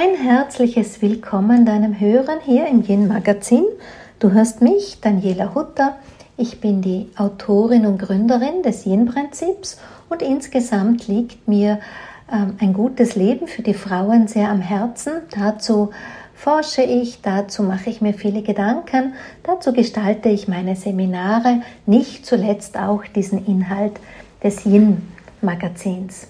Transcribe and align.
Ein 0.00 0.14
herzliches 0.14 1.02
Willkommen 1.02 1.66
deinem 1.66 1.98
Hören 1.98 2.38
hier 2.44 2.68
im 2.68 2.84
Yin 2.84 3.08
Magazin. 3.08 3.64
Du 4.20 4.30
hörst 4.30 4.62
mich, 4.62 5.00
Daniela 5.00 5.56
Hutter. 5.56 5.96
Ich 6.36 6.60
bin 6.60 6.82
die 6.82 7.08
Autorin 7.16 7.84
und 7.84 7.98
Gründerin 7.98 8.62
des 8.62 8.86
Yin 8.86 9.06
Prinzips 9.06 9.80
und 10.08 10.22
insgesamt 10.22 11.08
liegt 11.08 11.48
mir 11.48 11.80
ähm, 12.32 12.54
ein 12.60 12.74
gutes 12.74 13.16
Leben 13.16 13.48
für 13.48 13.62
die 13.62 13.74
Frauen 13.74 14.28
sehr 14.28 14.50
am 14.50 14.60
Herzen. 14.60 15.14
Dazu 15.36 15.90
forsche 16.32 16.82
ich, 16.82 17.20
dazu 17.22 17.64
mache 17.64 17.90
ich 17.90 18.00
mir 18.00 18.14
viele 18.14 18.42
Gedanken, 18.42 19.14
dazu 19.42 19.72
gestalte 19.72 20.28
ich 20.28 20.46
meine 20.46 20.76
Seminare, 20.76 21.62
nicht 21.86 22.24
zuletzt 22.24 22.78
auch 22.78 23.02
diesen 23.16 23.44
Inhalt 23.46 23.98
des 24.44 24.64
Yin 24.64 25.02
Magazins. 25.42 26.28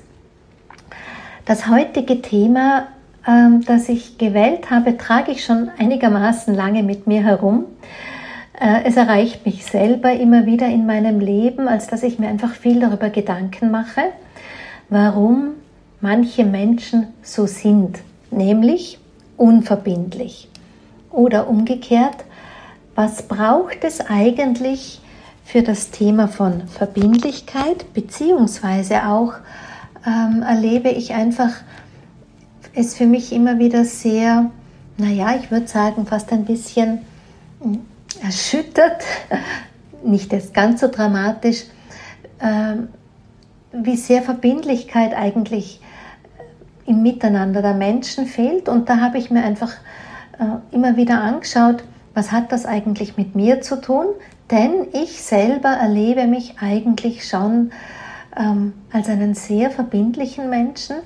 Das 1.45 1.69
heutige 1.69 2.23
Thema 2.23 2.89
ähm, 3.29 3.63
das 3.67 3.89
ich 3.89 4.17
gewählt 4.17 4.71
habe, 4.71 4.97
trage 4.97 5.33
ich 5.33 5.45
schon 5.45 5.71
einigermaßen 5.79 6.55
lange 6.55 6.83
mit 6.83 7.07
mir 7.07 7.23
herum. 7.23 7.67
Äh, 8.59 8.85
es 8.85 8.97
erreicht 8.97 9.45
mich 9.45 9.67
selber 9.67 10.13
immer 10.13 10.47
wieder 10.47 10.67
in 10.67 10.87
meinem 10.87 11.21
Leben, 11.21 11.69
als 11.69 11.87
dass 11.87 12.03
ich 12.03 12.19
mir 12.19 12.29
einfach 12.29 12.55
viel 12.55 12.81
darüber 12.81 13.11
Gedanken 13.11 13.71
mache, 13.71 14.03
warum 14.89 15.51
manche 16.01 16.45
Menschen 16.45 17.09
so 17.23 17.47
sind, 17.47 17.99
nämlich 18.31 18.99
unverbindlich. 19.37 20.49
Oder 21.11 21.49
umgekehrt, 21.49 22.25
was 22.95 23.23
braucht 23.23 23.85
es 23.85 24.01
eigentlich 24.01 25.01
für 25.45 25.63
das 25.63 25.91
Thema 25.91 26.29
von 26.29 26.67
Verbindlichkeit, 26.69 27.93
beziehungsweise 27.95 29.07
auch 29.07 29.35
ähm, 30.07 30.43
erlebe 30.43 30.91
ich 30.91 31.15
einfach 31.15 31.53
ist 32.75 32.97
für 32.97 33.07
mich 33.07 33.33
immer 33.33 33.59
wieder 33.59 33.85
sehr, 33.85 34.51
naja, 34.97 35.37
ich 35.37 35.51
würde 35.51 35.69
sagen, 35.69 36.07
fast 36.07 36.33
ein 36.33 36.45
bisschen 36.45 37.01
hm, 37.61 37.81
erschüttert, 38.23 39.05
nicht 40.05 40.33
jetzt 40.33 40.55
ganz 40.55 40.81
so 40.81 40.89
dramatisch, 40.89 41.65
ähm, 42.41 42.89
wie 43.73 43.97
sehr 43.97 44.23
Verbindlichkeit 44.23 45.15
eigentlich 45.15 45.81
im 46.87 47.03
Miteinander 47.03 47.63
der 47.63 47.75
Menschen 47.75 48.27
fehlt. 48.27 48.69
Und 48.69 48.89
da 48.89 49.01
habe 49.01 49.19
ich 49.19 49.31
mir 49.31 49.45
einfach 49.45 49.73
äh, 50.39 50.75
immer 50.75 50.97
wieder 50.97 51.21
angeschaut, 51.21 51.85
was 52.15 52.33
hat 52.33 52.51
das 52.51 52.67
eigentlich 52.67 53.17
mit 53.17 53.35
mir 53.35 53.61
zu 53.61 53.81
tun? 53.81 54.07
Denn 54.51 54.89
ich 54.93 55.23
selber 55.23 55.69
erlebe 55.69 56.27
mich 56.27 56.57
eigentlich 56.61 57.29
schon 57.29 57.71
ähm, 58.37 58.73
als 58.93 59.09
einen 59.09 59.35
sehr 59.35 59.71
verbindlichen 59.71 60.49
Menschen, 60.49 60.97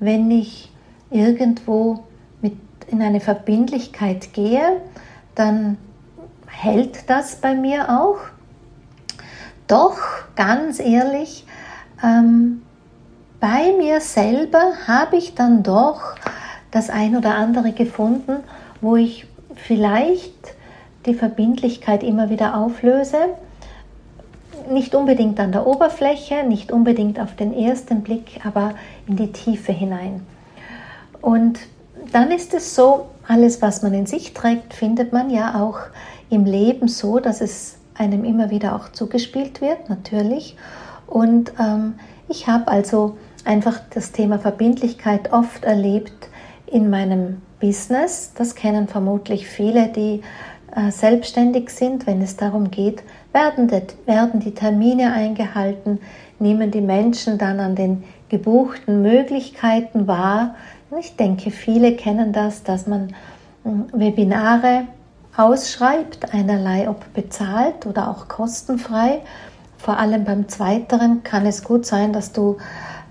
wenn 0.00 0.30
ich 0.30 0.70
irgendwo 1.10 2.04
mit 2.40 2.56
in 2.88 3.02
eine 3.02 3.20
Verbindlichkeit 3.20 4.32
gehe, 4.32 4.80
dann 5.34 5.78
hält 6.46 7.08
das 7.08 7.36
bei 7.36 7.54
mir 7.54 7.88
auch. 8.00 8.18
Doch, 9.66 9.98
ganz 10.34 10.80
ehrlich, 10.80 11.46
ähm, 12.02 12.62
bei 13.40 13.72
mir 13.78 14.00
selber 14.00 14.72
habe 14.86 15.16
ich 15.16 15.34
dann 15.34 15.62
doch 15.62 16.14
das 16.70 16.90
ein 16.90 17.16
oder 17.16 17.34
andere 17.34 17.72
gefunden, 17.72 18.38
wo 18.80 18.96
ich 18.96 19.26
vielleicht 19.54 20.54
die 21.06 21.14
Verbindlichkeit 21.14 22.02
immer 22.02 22.30
wieder 22.30 22.56
auflöse. 22.56 23.18
Nicht 24.70 24.94
unbedingt 24.94 25.38
an 25.40 25.52
der 25.52 25.66
Oberfläche, 25.66 26.44
nicht 26.44 26.72
unbedingt 26.72 27.20
auf 27.20 27.36
den 27.36 27.54
ersten 27.54 28.02
Blick, 28.02 28.40
aber 28.44 28.74
in 29.06 29.16
die 29.16 29.32
Tiefe 29.32 29.72
hinein. 29.72 30.26
Und 31.20 31.58
dann 32.12 32.30
ist 32.30 32.54
es 32.54 32.74
so, 32.74 33.06
alles, 33.26 33.60
was 33.60 33.82
man 33.82 33.92
in 33.92 34.06
sich 34.06 34.32
trägt, 34.32 34.72
findet 34.72 35.12
man 35.12 35.28
ja 35.30 35.62
auch 35.62 35.78
im 36.30 36.44
Leben 36.44 36.88
so, 36.88 37.18
dass 37.18 37.40
es 37.40 37.76
einem 37.94 38.24
immer 38.24 38.50
wieder 38.50 38.74
auch 38.74 38.90
zugespielt 38.92 39.60
wird, 39.60 39.88
natürlich. 39.88 40.56
Und 41.06 41.52
ähm, 41.58 41.94
ich 42.28 42.46
habe 42.46 42.68
also 42.68 43.16
einfach 43.44 43.80
das 43.90 44.12
Thema 44.12 44.38
Verbindlichkeit 44.38 45.32
oft 45.32 45.64
erlebt 45.64 46.28
in 46.66 46.90
meinem 46.90 47.42
Business. 47.60 48.32
Das 48.36 48.54
kennen 48.54 48.88
vermutlich 48.88 49.46
viele, 49.46 49.88
die 49.88 50.22
äh, 50.74 50.90
selbstständig 50.90 51.70
sind, 51.70 52.06
wenn 52.06 52.22
es 52.22 52.36
darum 52.36 52.70
geht, 52.70 53.02
werden 53.32 53.68
die, 53.68 53.82
werden 54.06 54.40
die 54.40 54.54
Termine 54.54 55.12
eingehalten, 55.12 56.00
nehmen 56.38 56.70
die 56.70 56.80
Menschen 56.80 57.38
dann 57.38 57.58
an 57.58 57.74
den 57.74 58.04
gebuchten 58.28 59.02
Möglichkeiten 59.02 60.06
wahr, 60.06 60.54
ich 60.96 61.16
denke, 61.16 61.50
viele 61.50 61.96
kennen 61.96 62.32
das, 62.32 62.62
dass 62.62 62.86
man 62.86 63.14
hm, 63.64 63.86
Webinare 63.92 64.84
ausschreibt, 65.36 66.34
einerlei 66.34 66.88
ob 66.88 67.12
bezahlt 67.14 67.86
oder 67.86 68.08
auch 68.08 68.28
kostenfrei. 68.28 69.20
Vor 69.76 69.98
allem 69.98 70.24
beim 70.24 70.48
Zweiteren 70.48 71.22
kann 71.22 71.46
es 71.46 71.62
gut 71.62 71.86
sein, 71.86 72.12
dass 72.12 72.32
du 72.32 72.56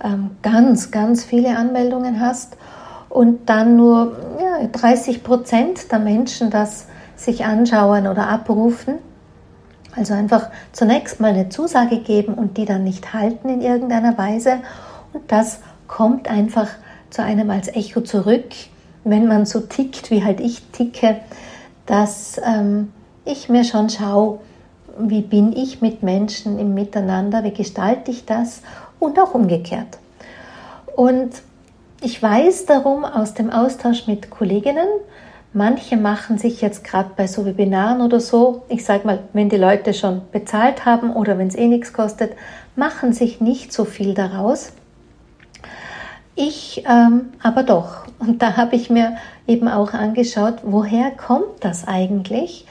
ähm, 0.03 0.31
ganz, 0.41 0.91
ganz 0.91 1.23
viele 1.23 1.57
Anmeldungen 1.57 2.19
hast 2.19 2.57
und 3.09 3.49
dann 3.49 3.77
nur 3.77 4.17
ja, 4.41 4.67
30 4.67 5.23
Prozent 5.23 5.91
der 5.91 5.99
Menschen 5.99 6.49
das 6.49 6.87
sich 7.15 7.45
anschauen 7.45 8.07
oder 8.07 8.27
abrufen. 8.27 8.95
Also 9.95 10.13
einfach 10.13 10.49
zunächst 10.73 11.19
mal 11.19 11.31
eine 11.31 11.49
Zusage 11.49 11.99
geben 11.99 12.35
und 12.35 12.57
die 12.57 12.65
dann 12.65 12.83
nicht 12.83 13.13
halten 13.13 13.49
in 13.49 13.61
irgendeiner 13.61 14.17
Weise. 14.17 14.59
Und 15.13 15.31
das 15.31 15.61
kommt 15.87 16.29
einfach 16.29 16.67
zu 17.09 17.23
einem 17.23 17.49
als 17.49 17.67
Echo 17.69 18.01
zurück, 18.01 18.45
wenn 19.03 19.27
man 19.27 19.45
so 19.45 19.61
tickt, 19.61 20.11
wie 20.11 20.23
halt 20.23 20.39
ich 20.39 20.61
ticke, 20.71 21.17
dass 21.85 22.39
ähm, 22.45 22.91
ich 23.25 23.49
mir 23.49 23.63
schon 23.63 23.89
schaue, 23.89 24.39
wie 24.99 25.21
bin 25.21 25.53
ich 25.53 25.81
mit 25.81 26.03
Menschen 26.03 26.59
im 26.59 26.73
Miteinander, 26.73 27.43
wie 27.43 27.51
gestalte 27.51 28.11
ich 28.11 28.25
das 28.25 28.61
und 28.99 29.19
auch 29.19 29.33
umgekehrt. 29.33 29.99
Und 30.95 31.29
ich 32.01 32.21
weiß 32.21 32.65
darum 32.65 33.05
aus 33.05 33.33
dem 33.33 33.49
Austausch 33.49 34.07
mit 34.07 34.29
Kolleginnen, 34.29 34.87
manche 35.53 35.97
machen 35.97 36.37
sich 36.37 36.61
jetzt 36.61 36.83
gerade 36.83 37.11
bei 37.15 37.27
so 37.27 37.45
Webinaren 37.45 38.01
oder 38.01 38.19
so, 38.19 38.63
ich 38.69 38.83
sage 38.83 39.05
mal, 39.05 39.19
wenn 39.33 39.49
die 39.49 39.57
Leute 39.57 39.93
schon 39.93 40.21
bezahlt 40.31 40.85
haben 40.85 41.11
oder 41.11 41.37
wenn 41.37 41.47
es 41.47 41.55
eh 41.55 41.67
nichts 41.67 41.93
kostet, 41.93 42.33
machen 42.75 43.13
sich 43.13 43.41
nicht 43.41 43.71
so 43.71 43.85
viel 43.85 44.13
daraus 44.13 44.71
ich 46.37 46.83
ähm, 46.87 47.33
aber 47.41 47.63
doch. 47.63 48.05
Und 48.19 48.41
da 48.41 48.55
habe 48.55 48.75
ich 48.75 48.89
mir 48.89 49.17
eben 49.47 49.67
auch 49.67 49.93
angeschaut, 49.93 50.59
woher 50.63 51.11
kommt 51.11 51.61
das 51.61 51.87
eigentlich, 51.87 52.65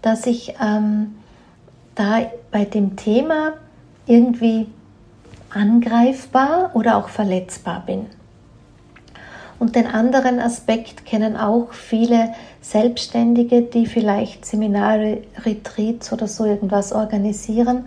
dass 0.00 0.26
ich 0.26 0.54
ähm, 0.60 1.14
da 1.94 2.20
bei 2.50 2.64
dem 2.64 2.96
Thema 2.96 3.52
irgendwie 4.06 4.66
angreifbar 5.50 6.70
oder 6.74 6.96
auch 6.96 7.08
verletzbar 7.08 7.84
bin. 7.86 8.06
Und 9.58 9.76
den 9.76 9.86
anderen 9.86 10.40
Aspekt 10.40 11.06
kennen 11.06 11.36
auch 11.36 11.72
viele 11.72 12.32
Selbstständige, 12.60 13.62
die 13.62 13.86
vielleicht 13.86 14.44
Seminare, 14.44 15.18
Retreats 15.44 16.12
oder 16.12 16.26
so 16.26 16.44
irgendwas 16.44 16.92
organisieren, 16.92 17.86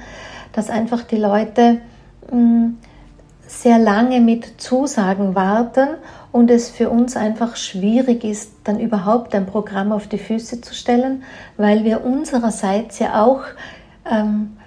dass 0.54 0.70
einfach 0.70 1.04
die 1.04 1.18
Leute 1.18 1.82
mh, 2.32 2.32
hm, 2.32 2.78
sehr 3.62 3.80
lange 3.80 4.20
mit 4.20 4.62
Zusagen 4.62 5.34
warten 5.34 5.88
und 6.32 6.52
es 6.52 6.70
für 6.70 6.90
uns 6.90 7.16
einfach 7.16 7.56
schwierig 7.56 8.24
ist, 8.24 8.52
dann 8.66 8.80
überhaupt 8.80 9.34
ein 9.34 9.46
Programm 9.46 9.92
auf 9.94 10.08
die 10.08 10.18
Füße 10.18 10.60
zu 10.62 10.76
stellen, 10.76 11.24
weil 11.56 11.86
wir 11.86 12.04
unsererseits 12.04 13.00
ja 13.00 13.24
auch 13.24 13.42
ähm, 14.10 14.58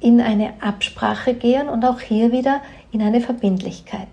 in 0.00 0.20
eine 0.20 0.54
Absprache 0.60 1.34
gehen 1.34 1.68
und 1.68 1.84
auch 1.84 2.00
hier 2.00 2.32
wieder 2.32 2.60
in 2.90 3.02
eine 3.02 3.20
Verbindlichkeit. 3.20 4.08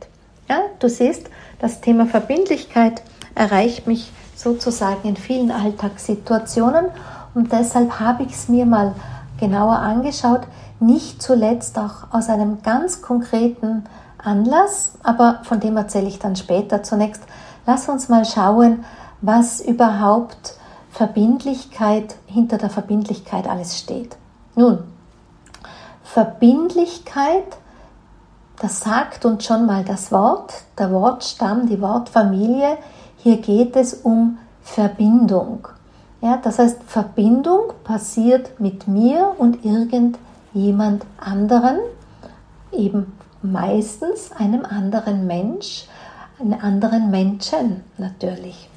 Ja, 0.50 0.60
du 0.80 0.90
siehst, 0.90 1.30
das 1.60 1.80
Thema 1.80 2.06
Verbindlichkeit 2.06 3.02
erreicht 3.36 3.88
mich 3.88 4.12
sozusagen 4.36 5.08
in 5.08 5.16
vielen 5.16 5.50
Alltagssituationen 5.50 6.88
und 7.34 7.54
deshalb 7.54 8.00
habe 8.02 8.24
ich 8.24 8.34
es 8.34 8.50
mir 8.50 8.66
mal 8.66 8.94
genauer 9.40 9.78
angeschaut, 9.78 10.42
nicht 10.82 11.22
zuletzt 11.22 11.78
auch 11.78 12.12
aus 12.12 12.30
einem 12.30 12.62
ganz 12.64 13.02
konkreten 13.02 13.86
Anlass, 14.26 14.94
aber 15.04 15.40
von 15.44 15.60
dem 15.60 15.78
erzähle 15.78 16.08
ich 16.08 16.20
dann 16.20 16.36
später. 16.36 16.84
Zunächst 16.84 17.24
lass 17.66 17.88
uns 17.90 18.10
mal 18.10 18.26
schauen, 18.26 18.84
was 19.22 19.62
überhaupt 19.62 20.58
Verbindlichkeit 20.92 22.16
hinter 22.26 22.58
der 22.58 22.70
Verbindlichkeit 22.70 23.48
alles 23.48 23.78
steht. 23.78 24.18
Nun, 24.56 24.80
Verbindlichkeit, 26.04 27.58
das 28.62 28.80
sagt 28.80 29.26
uns 29.26 29.44
schon 29.44 29.66
mal 29.66 29.84
das 29.84 30.12
Wort, 30.12 30.54
der 30.78 30.92
Wortstamm, 30.92 31.68
die 31.68 31.82
Wortfamilie. 31.82 32.78
Hier 33.18 33.38
geht 33.38 33.76
es 33.76 33.94
um 33.94 34.38
Verbindung. 34.62 35.68
Ja, 36.22 36.38
das 36.38 36.60
heißt, 36.60 36.84
Verbindung 36.84 37.74
passiert 37.84 38.60
mit 38.60 38.88
mir 38.88 39.36
und 39.38 39.66
irgendjemand 39.66 41.06
anderen, 41.18 41.80
eben 42.72 43.15
meistens 43.52 44.32
einem 44.32 44.66
anderen 44.66 45.28
Mensch, 45.28 45.86
anderen 46.62 47.12
Menschen 47.12 47.84
natürlich. 47.98 48.70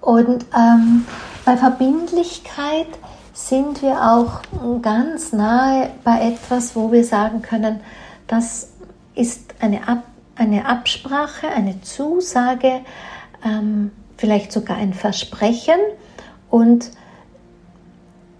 Und 0.00 0.46
ähm, 0.56 1.06
bei 1.44 1.56
Verbindlichkeit 1.56 2.88
sind 3.32 3.82
wir 3.82 4.02
auch 4.02 4.40
ganz 4.82 5.32
nahe 5.32 5.90
bei 6.04 6.28
etwas, 6.28 6.74
wo 6.74 6.92
wir 6.92 7.04
sagen 7.04 7.42
können, 7.42 7.80
das 8.26 8.70
ist 9.14 9.54
eine, 9.60 9.86
Ab 9.88 10.04
eine 10.36 10.66
Absprache, 10.66 11.48
eine 11.48 11.80
Zusage, 11.82 12.80
ähm, 13.44 13.90
vielleicht 14.16 14.52
sogar 14.52 14.76
ein 14.76 14.94
Versprechen 14.94 15.78
und 16.48 16.90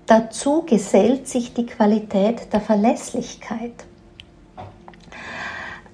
dazu 0.06 0.62
gesellt 0.62 1.28
sich 1.28 1.54
die 1.54 1.66
Qualität 1.66 2.52
der 2.52 2.60
Verlässlichkeit. 2.60 3.84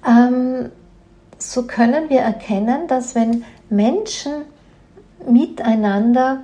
Ähm, 0.07 0.71
so 1.37 1.63
können 1.63 2.09
wir 2.09 2.21
erkennen, 2.21 2.87
dass 2.87 3.15
wenn 3.15 3.43
Menschen 3.69 4.43
miteinander 5.27 6.41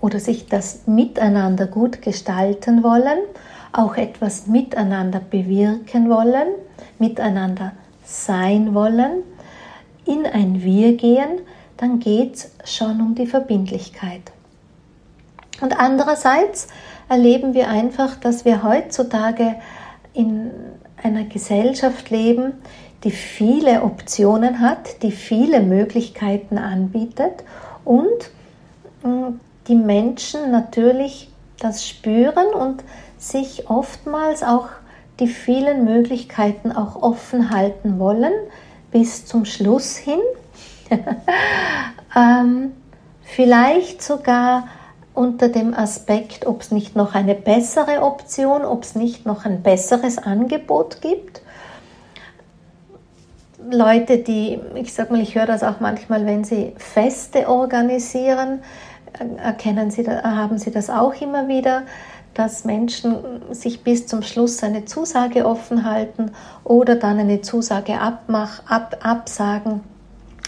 oder 0.00 0.20
sich 0.20 0.46
das 0.46 0.86
Miteinander 0.86 1.66
gut 1.66 2.02
gestalten 2.02 2.82
wollen, 2.82 3.18
auch 3.72 3.96
etwas 3.96 4.46
miteinander 4.46 5.20
bewirken 5.20 6.08
wollen, 6.08 6.48
miteinander 6.98 7.72
sein 8.04 8.74
wollen, 8.74 9.22
in 10.04 10.24
ein 10.24 10.62
Wir 10.62 10.96
gehen, 10.96 11.40
dann 11.76 11.98
geht 12.00 12.36
es 12.36 12.52
schon 12.64 13.00
um 13.00 13.14
die 13.14 13.26
Verbindlichkeit. 13.26 14.32
Und 15.60 15.78
andererseits 15.78 16.68
erleben 17.08 17.54
wir 17.54 17.68
einfach, 17.68 18.16
dass 18.16 18.44
wir 18.44 18.62
heutzutage 18.62 19.56
in 20.14 20.47
einer 21.02 21.24
Gesellschaft 21.24 22.10
leben, 22.10 22.52
die 23.04 23.10
viele 23.10 23.82
Optionen 23.82 24.60
hat, 24.60 25.02
die 25.02 25.12
viele 25.12 25.60
Möglichkeiten 25.60 26.58
anbietet 26.58 27.44
und 27.84 28.30
mm, 29.02 29.38
die 29.68 29.74
Menschen 29.74 30.50
natürlich 30.50 31.30
das 31.60 31.86
spüren 31.86 32.54
und 32.54 32.82
sich 33.18 33.68
oftmals 33.68 34.42
auch 34.42 34.68
die 35.20 35.26
vielen 35.26 35.84
Möglichkeiten 35.84 36.72
auch 36.72 37.02
offen 37.02 37.50
halten 37.50 37.98
wollen 37.98 38.32
bis 38.90 39.26
zum 39.26 39.44
Schluss 39.44 39.96
hin. 39.96 40.20
ähm, 42.16 42.72
vielleicht 43.22 44.02
sogar 44.02 44.68
unter 45.18 45.48
dem 45.48 45.74
Aspekt, 45.74 46.46
ob 46.46 46.60
es 46.60 46.70
nicht 46.70 46.94
noch 46.94 47.16
eine 47.16 47.34
bessere 47.34 48.02
Option, 48.02 48.64
ob 48.64 48.84
es 48.84 48.94
nicht 48.94 49.26
noch 49.26 49.44
ein 49.44 49.62
besseres 49.62 50.16
Angebot 50.16 51.00
gibt. 51.00 51.42
Leute, 53.68 54.18
die, 54.18 54.60
ich 54.76 54.94
sag 54.94 55.10
mal, 55.10 55.20
ich 55.20 55.34
höre 55.34 55.46
das 55.46 55.64
auch 55.64 55.80
manchmal, 55.80 56.24
wenn 56.24 56.44
sie 56.44 56.72
Feste 56.76 57.48
organisieren, 57.48 58.60
erkennen 59.42 59.90
sie, 59.90 60.06
haben 60.06 60.56
sie 60.56 60.70
das 60.70 60.88
auch 60.88 61.20
immer 61.20 61.48
wieder, 61.48 61.82
dass 62.34 62.64
Menschen 62.64 63.16
sich 63.50 63.82
bis 63.82 64.06
zum 64.06 64.22
Schluss 64.22 64.62
eine 64.62 64.84
Zusage 64.84 65.44
offen 65.44 65.84
halten 65.84 66.30
oder 66.62 66.94
dann 66.94 67.18
eine 67.18 67.40
Zusage 67.40 68.00
abmach, 68.00 68.62
ab, 68.68 68.98
absagen. 69.02 69.80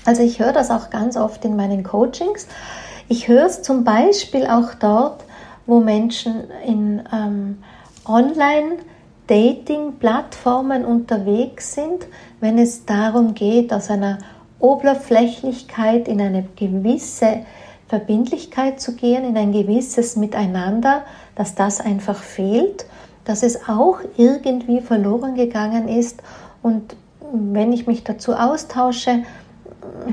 Also 0.05 0.23
ich 0.23 0.39
höre 0.39 0.53
das 0.53 0.71
auch 0.71 0.91
ganz 0.91 1.17
oft 1.17 1.45
in 1.45 1.57
meinen 1.57 1.83
Coachings. 1.83 2.47
Ich 3.13 3.27
höre 3.27 3.47
es 3.47 3.63
zum 3.63 3.83
Beispiel 3.83 4.47
auch 4.47 4.75
dort, 4.79 5.25
wo 5.67 5.81
Menschen 5.81 6.45
in 6.65 7.03
ähm, 7.13 7.59
Online-Dating-Plattformen 8.07 10.85
unterwegs 10.85 11.75
sind, 11.75 12.07
wenn 12.39 12.57
es 12.57 12.87
darum 12.87 13.35
geht, 13.35 13.73
aus 13.73 13.91
einer 13.91 14.19
Oberflächlichkeit 14.61 16.07
in 16.07 16.21
eine 16.21 16.45
gewisse 16.55 17.39
Verbindlichkeit 17.89 18.81
zu 18.81 18.95
gehen, 18.95 19.25
in 19.25 19.37
ein 19.37 19.51
gewisses 19.51 20.15
Miteinander, 20.15 21.03
dass 21.35 21.57
das 21.57 21.81
einfach 21.81 22.23
fehlt, 22.23 22.87
dass 23.25 23.43
es 23.43 23.69
auch 23.69 23.99
irgendwie 24.19 24.81
verloren 24.81 25.35
gegangen 25.35 25.89
ist. 25.89 26.23
Und 26.63 26.95
wenn 27.33 27.73
ich 27.73 27.89
mich 27.89 28.05
dazu 28.05 28.35
austausche, 28.35 29.25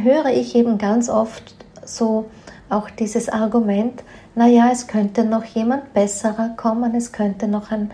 höre 0.01 0.31
ich 0.31 0.55
eben 0.55 0.79
ganz 0.79 1.09
oft 1.09 1.53
so 1.85 2.25
auch 2.69 2.89
dieses 2.89 3.29
Argument, 3.29 4.03
naja, 4.35 4.69
es 4.71 4.87
könnte 4.87 5.23
noch 5.23 5.43
jemand 5.43 5.93
besserer 5.93 6.49
kommen, 6.57 6.95
es 6.95 7.11
könnte 7.11 7.47
noch 7.47 7.71
eine 7.71 7.89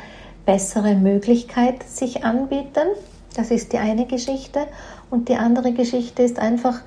bessere 0.45 0.95
Möglichkeit 0.95 1.83
sich 1.83 2.23
anbieten. 2.25 2.87
Das 3.35 3.51
ist 3.51 3.73
die 3.73 3.77
eine 3.77 4.05
Geschichte. 4.05 4.67
Und 5.09 5.29
die 5.29 5.35
andere 5.35 5.73
Geschichte 5.73 6.23
ist 6.23 6.39
einfach, 6.39 6.81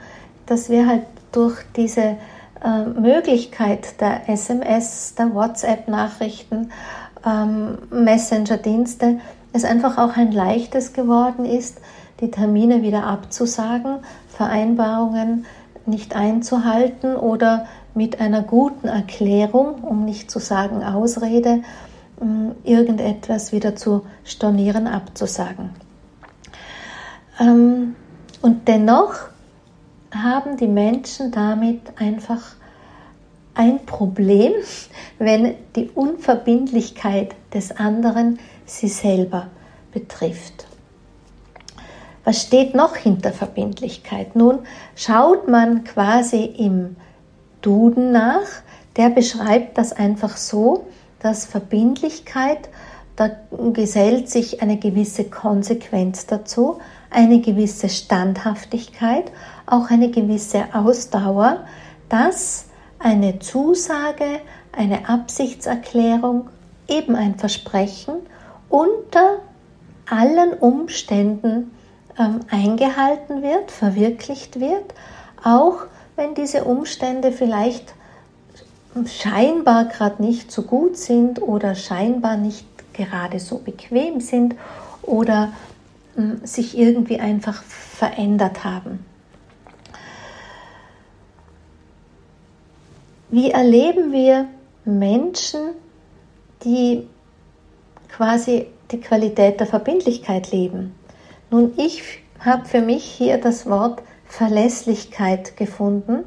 dass 0.47 0.69
wir 0.69 0.87
halt 0.87 1.03
durch 1.33 1.56
diese 1.77 2.17
äh, 2.65 2.85
Möglichkeit 2.99 4.00
der 4.00 4.29
SMS, 4.29 5.15
der 5.17 5.35
WhatsApp-Nachrichten, 5.35 6.71
ähm, 7.25 7.79
Messenger-Dienste, 7.91 9.21
es 9.53 9.65
einfach 9.65 9.99
auch 9.99 10.17
ein 10.17 10.32
leichtes 10.32 10.93
geworden 10.93 11.44
ist, 11.44 11.81
die 12.21 12.31
Termine 12.31 12.82
wieder 12.82 13.05
abzusagen, 13.05 13.99
Vereinbarungen 14.29 15.47
nicht 15.88 16.17
einzuhalten 16.17 17.17
oder 17.17 17.67
mit 17.94 18.21
einer 18.21 18.43
guten 18.43 18.88
Erklärung, 18.88 19.83
um 19.83 20.05
nicht 20.05 20.31
zu 20.31 20.38
sagen 20.38 20.83
Ausrede, 20.83 21.62
äh, 22.21 22.71
irgendetwas 22.71 23.53
wieder 23.53 23.77
zu 23.77 24.05
stornieren, 24.25 24.87
abzusagen. 24.87 25.71
Ähm, 27.41 27.97
und 28.43 28.69
dennoch 28.69 29.15
haben 30.15 30.56
die 30.56 30.69
Menschen 30.69 31.31
damit 31.31 31.81
einfach 31.97 32.43
ein 33.55 33.85
Problem, 33.87 34.53
wenn 35.19 35.55
die 35.75 35.91
Unverbindlichkeit 35.91 37.35
des 37.53 37.77
anderen 37.77 38.39
sie 38.67 38.89
selber 38.89 39.49
betrifft. 39.93 40.67
Was 42.26 42.43
steht 42.43 42.75
noch 42.75 42.96
hinter 42.96 43.31
Verbindlichkeit? 43.31 44.34
Nun 44.34 44.58
schaut 44.96 45.46
man 45.46 45.84
quasi 45.84 46.43
im 46.44 46.96
Duden 47.62 48.11
nach, 48.11 48.49
der 48.96 49.11
beschreibt 49.11 49.78
das 49.78 49.93
einfach 49.93 50.37
so, 50.37 50.87
dass 51.20 51.46
Verbindlichkeit, 51.46 52.69
da 53.15 53.31
gesellt 53.72 54.29
sich 54.29 54.60
eine 54.60 54.77
gewisse 54.77 55.22
Konsequenz 55.22 56.27
dazu, 56.27 56.81
eine 57.10 57.41
gewisse 57.41 57.89
Standhaftigkeit, 57.89 59.31
auch 59.65 59.91
eine 59.91 60.10
gewisse 60.10 60.65
Ausdauer, 60.72 61.65
dass 62.08 62.65
eine 62.98 63.39
Zusage, 63.39 64.41
eine 64.72 65.08
Absichtserklärung, 65.08 66.48
eben 66.89 67.15
ein 67.15 67.36
Versprechen 67.36 68.15
unter 68.69 69.36
allen 70.10 70.55
Umständen 70.55 71.70
ähm, 72.19 72.41
eingehalten 72.51 73.43
wird, 73.43 73.70
verwirklicht 73.70 74.61
wird, 74.61 74.94
auch 75.43 75.85
wenn 76.17 76.35
diese 76.35 76.65
Umstände 76.65 77.32
vielleicht 77.32 77.94
scheinbar 79.06 79.87
gerade 79.87 80.23
nicht 80.23 80.51
so 80.51 80.63
gut 80.63 80.96
sind 80.96 81.43
oder 81.43 81.75
scheinbar 81.75 82.37
nicht 82.37 82.67
gerade 82.94 83.39
so 83.39 83.58
bequem 83.58 84.20
sind 84.20 84.55
oder 85.03 85.53
ähm, 86.17 86.41
sich 86.44 86.77
irgendwie 86.77 87.20
einfach 87.20 87.63
verändert 87.63 88.65
haben. 88.65 89.05
Wie 93.29 93.51
erleben 93.51 94.13
wir 94.13 94.46
Menschen, 94.85 95.73
die 96.65 97.06
quasi 98.08 98.69
die 98.91 99.01
Qualität 99.01 99.61
der 99.61 99.67
Verbindlichkeit 99.67 100.53
leben? 100.53 100.94
Nun, 101.50 101.72
ich 101.76 102.03
habe 102.41 102.65
für 102.65 102.81
mich 102.81 103.05
hier 103.05 103.38
das 103.38 103.67
Wort 103.67 104.03
Verlässlichkeit 104.26 105.56
gefunden. 105.56 106.24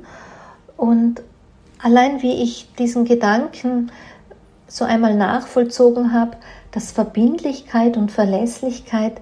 Und 0.77 1.21
allein 1.81 2.21
wie 2.21 2.41
ich 2.41 2.73
diesen 2.77 3.05
Gedanken 3.05 3.91
so 4.67 4.85
einmal 4.85 5.15
nachvollzogen 5.15 6.13
habe, 6.13 6.38
dass 6.71 6.91
Verbindlichkeit 6.91 7.97
und 7.97 8.11
Verlässlichkeit 8.11 9.19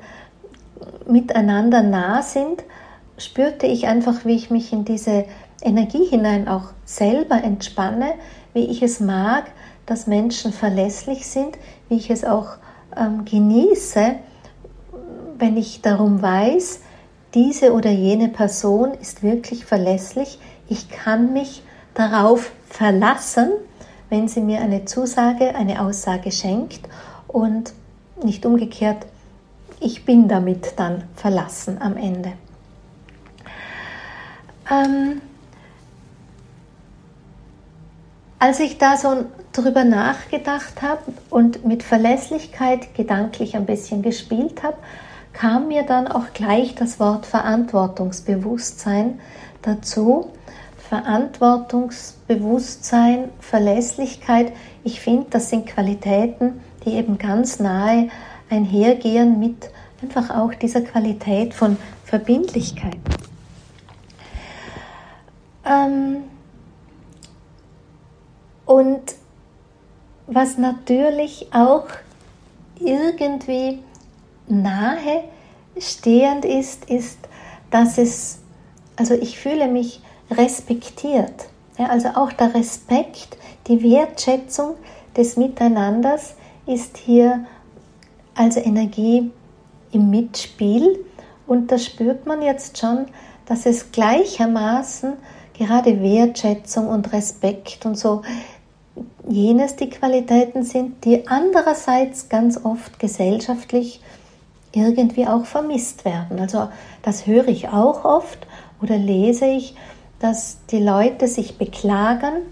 miteinander 1.07 1.81
nah 1.81 2.21
sind, 2.21 2.63
spürte 3.17 3.65
ich 3.65 3.87
einfach, 3.87 4.25
wie 4.25 4.35
ich 4.35 4.51
mich 4.51 4.73
in 4.73 4.85
diese 4.85 5.25
Energie 5.61 6.05
hinein 6.05 6.47
auch 6.47 6.73
selber 6.85 7.43
entspanne, 7.43 8.13
wie 8.53 8.65
ich 8.65 8.83
es 8.83 8.99
mag, 8.99 9.45
dass 9.85 10.05
Menschen 10.05 10.53
verlässlich 10.53 11.25
sind, 11.25 11.57
wie 11.89 11.95
ich 11.95 12.11
es 12.11 12.23
auch 12.23 12.57
ähm, 12.95 13.25
genieße, 13.25 14.15
wenn 15.39 15.57
ich 15.57 15.81
darum 15.81 16.21
weiß, 16.21 16.81
diese 17.33 17.73
oder 17.73 17.91
jene 17.91 18.29
Person 18.29 18.93
ist 19.01 19.23
wirklich 19.23 19.65
verlässlich, 19.65 20.39
ich 20.67 20.89
kann 20.89 21.33
mich 21.33 21.63
darauf 21.93 22.51
verlassen, 22.69 23.51
wenn 24.09 24.27
sie 24.27 24.41
mir 24.41 24.61
eine 24.61 24.85
Zusage, 24.85 25.55
eine 25.55 25.81
Aussage 25.81 26.31
schenkt 26.31 26.87
und 27.27 27.73
nicht 28.23 28.45
umgekehrt, 28.45 29.05
ich 29.79 30.05
bin 30.05 30.27
damit 30.27 30.73
dann 30.77 31.03
verlassen 31.15 31.77
am 31.81 31.97
Ende. 31.97 32.33
ähm, 34.69 35.21
als 38.39 38.59
ich 38.59 38.77
da 38.77 38.97
so 38.97 39.25
drüber 39.53 39.83
nachgedacht 39.83 40.81
habe 40.81 41.01
und 41.29 41.65
mit 41.65 41.83
Verlässlichkeit 41.83 42.93
gedanklich 42.93 43.55
ein 43.55 43.65
bisschen 43.65 44.01
gespielt 44.03 44.61
habe, 44.61 44.77
kam 45.37 45.67
mir 45.67 45.83
dann 45.83 46.07
auch 46.07 46.33
gleich 46.33 46.73
das 46.73 46.99
Wort 46.99 47.27
Verantwortungsbewusstsein 47.27 49.19
dazu. 49.61 50.31
Verantwortungsbewusstsein, 50.89 53.29
Verlässlichkeit, 53.39 54.51
ich 54.83 54.99
finde, 54.99 55.27
das 55.29 55.51
sind 55.51 55.67
Qualitäten, 55.67 56.59
die 56.85 56.93
eben 56.93 57.19
ganz 57.19 57.59
nahe 57.59 58.09
einhergehen 58.49 59.39
mit 59.39 59.69
einfach 60.01 60.31
auch 60.31 60.55
dieser 60.55 60.81
Qualität 60.81 61.53
von 61.53 61.77
Verbindlichkeit. 62.03 62.97
Ähm 65.65 66.23
und 68.65 69.03
was 70.25 70.57
natürlich 70.57 71.49
auch 71.53 71.85
irgendwie 72.79 73.83
nahe 74.47 75.23
stehend 75.79 76.45
ist, 76.45 76.89
ist, 76.89 77.19
dass 77.69 77.97
es, 77.97 78.39
also 78.95 79.13
ich 79.13 79.37
fühle 79.39 79.67
mich 79.67 80.01
respektiert. 80.31 81.49
Ja, 81.77 81.87
also 81.87 82.09
auch 82.09 82.31
der 82.31 82.53
Respekt, 82.55 83.37
die 83.67 83.83
Wertschätzung 83.83 84.75
des 85.15 85.37
Miteinanders 85.37 86.35
ist 86.65 86.97
hier 86.97 87.45
als 88.35 88.57
Energie 88.57 89.31
im 89.91 90.09
Mitspiel 90.09 91.03
und 91.45 91.71
da 91.71 91.77
spürt 91.77 92.25
man 92.25 92.41
jetzt 92.41 92.77
schon, 92.77 93.05
dass 93.45 93.65
es 93.65 93.91
gleichermaßen 93.91 95.13
gerade 95.57 96.01
Wertschätzung 96.01 96.87
und 96.87 97.11
Respekt 97.13 97.85
und 97.85 97.97
so 97.97 98.21
jenes 99.27 99.75
die 99.75 99.89
Qualitäten 99.89 100.63
sind, 100.63 101.03
die 101.05 101.27
andererseits 101.27 102.29
ganz 102.29 102.63
oft 102.63 102.99
gesellschaftlich 102.99 104.01
irgendwie 104.77 105.27
auch 105.27 105.45
vermisst 105.45 106.05
werden. 106.05 106.39
Also 106.39 106.69
das 107.01 107.27
höre 107.27 107.47
ich 107.47 107.69
auch 107.69 108.05
oft 108.05 108.47
oder 108.81 108.97
lese 108.97 109.45
ich, 109.45 109.75
dass 110.19 110.65
die 110.71 110.79
Leute 110.79 111.27
sich 111.27 111.57
beklagen, 111.57 112.43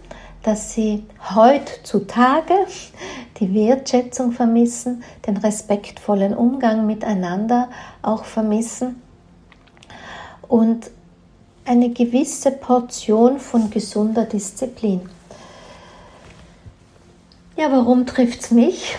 dass 0.43 0.73
sie 0.73 1.03
heutzutage 1.35 2.53
die 3.39 3.53
Wertschätzung 3.53 4.31
vermissen, 4.31 5.03
den 5.27 5.37
respektvollen 5.37 6.35
Umgang 6.35 6.85
miteinander 6.85 7.69
auch 8.01 8.25
vermissen 8.25 9.01
und 10.47 10.91
eine 11.65 11.89
gewisse 11.89 12.51
Portion 12.51 13.39
von 13.39 13.71
gesunder 13.71 14.25
Disziplin. 14.25 15.01
Ja, 17.57 17.71
warum 17.71 18.05
trifft 18.05 18.41
es 18.41 18.51
mich? 18.51 18.97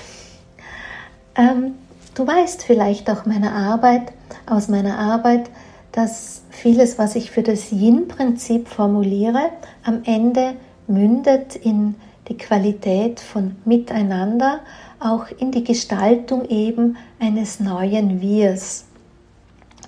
Ähm, 1.37 1.75
du 2.16 2.26
weißt 2.26 2.64
vielleicht 2.64 3.08
auch 3.11 3.26
meine 3.26 3.52
Arbeit, 3.52 4.12
aus 4.46 4.68
meiner 4.68 4.99
Arbeit, 4.99 5.50
dass 5.92 6.42
vieles, 6.50 6.99
was 6.99 7.14
ich 7.14 7.30
für 7.30 7.42
das 7.42 7.70
Yin-Prinzip 7.70 8.68
formuliere, 8.68 9.50
am 9.85 10.02
Ende 10.04 10.54
mündet 10.87 11.56
in 11.56 11.94
die 12.28 12.37
Qualität 12.37 13.20
von 13.20 13.56
Miteinander, 13.64 14.61
auch 14.99 15.26
in 15.38 15.52
die 15.52 15.62
Gestaltung 15.62 16.49
eben 16.49 16.96
eines 17.20 17.61
neuen 17.61 18.20
Wirs. 18.20 18.87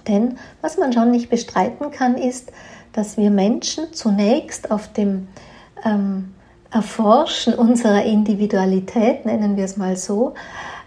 Denn 0.07 0.39
was 0.61 0.79
man 0.79 0.93
schon 0.93 1.11
nicht 1.11 1.31
bestreiten 1.31 1.91
kann, 1.91 2.17
ist, 2.17 2.53
dass 2.93 3.17
wir 3.17 3.31
Menschen 3.31 3.93
zunächst 3.93 4.71
auf 4.71 4.93
dem 4.93 5.29
ähm, 5.85 6.35
Erforschen 6.71 7.55
unserer 7.55 8.05
Individualität, 8.05 9.25
nennen 9.25 9.57
wir 9.57 9.65
es 9.65 9.77
mal 9.77 9.97
so, 9.97 10.35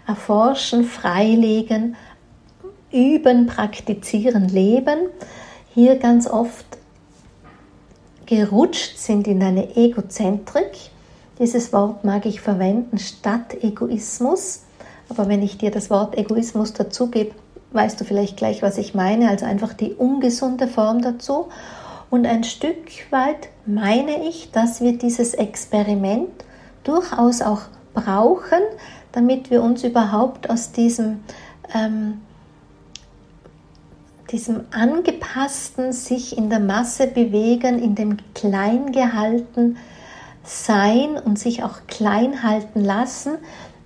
erforschen, 0.06 0.84
freilegen, 0.84 1.96
üben, 2.92 3.46
praktizieren, 3.46 4.48
leben, 4.48 4.98
hier 5.74 5.96
ganz 5.96 6.26
oft 6.26 6.66
gerutscht 8.26 8.98
sind 8.98 9.26
in 9.26 9.42
eine 9.42 9.76
Egozentrik. 9.76 10.90
Dieses 11.38 11.72
Wort 11.72 12.04
mag 12.04 12.26
ich 12.26 12.40
verwenden 12.40 12.98
statt 12.98 13.62
Egoismus. 13.62 14.62
Aber 15.08 15.28
wenn 15.28 15.42
ich 15.42 15.58
dir 15.58 15.70
das 15.70 15.90
Wort 15.90 16.16
Egoismus 16.16 16.72
dazu 16.72 17.10
gebe, 17.10 17.34
weißt 17.72 18.00
du 18.00 18.04
vielleicht 18.04 18.36
gleich, 18.36 18.62
was 18.62 18.78
ich 18.78 18.94
meine. 18.94 19.28
Also 19.28 19.44
einfach 19.46 19.72
die 19.72 19.92
ungesunde 19.92 20.68
Form 20.68 21.02
dazu. 21.02 21.48
Und 22.10 22.26
ein 22.26 22.44
Stück 22.44 22.76
weit 23.10 23.48
meine 23.64 24.28
ich, 24.28 24.50
dass 24.52 24.80
wir 24.80 24.98
dieses 24.98 25.34
Experiment 25.34 26.30
durchaus 26.84 27.40
auch 27.40 27.62
brauchen, 27.94 28.60
damit 29.12 29.50
wir 29.50 29.62
uns 29.62 29.84
überhaupt 29.84 30.50
aus 30.50 30.72
diesem, 30.72 31.20
ähm, 31.74 32.20
diesem 34.30 34.62
angepassten, 34.70 35.92
sich 35.92 36.36
in 36.36 36.50
der 36.50 36.60
Masse 36.60 37.06
bewegen, 37.06 37.78
in 37.78 37.94
dem 37.94 38.16
klein 38.34 38.92
gehalten 38.92 39.76
Sein 40.44 41.16
und 41.24 41.38
sich 41.38 41.62
auch 41.62 41.86
klein 41.86 42.42
halten 42.42 42.80
lassen, 42.80 43.34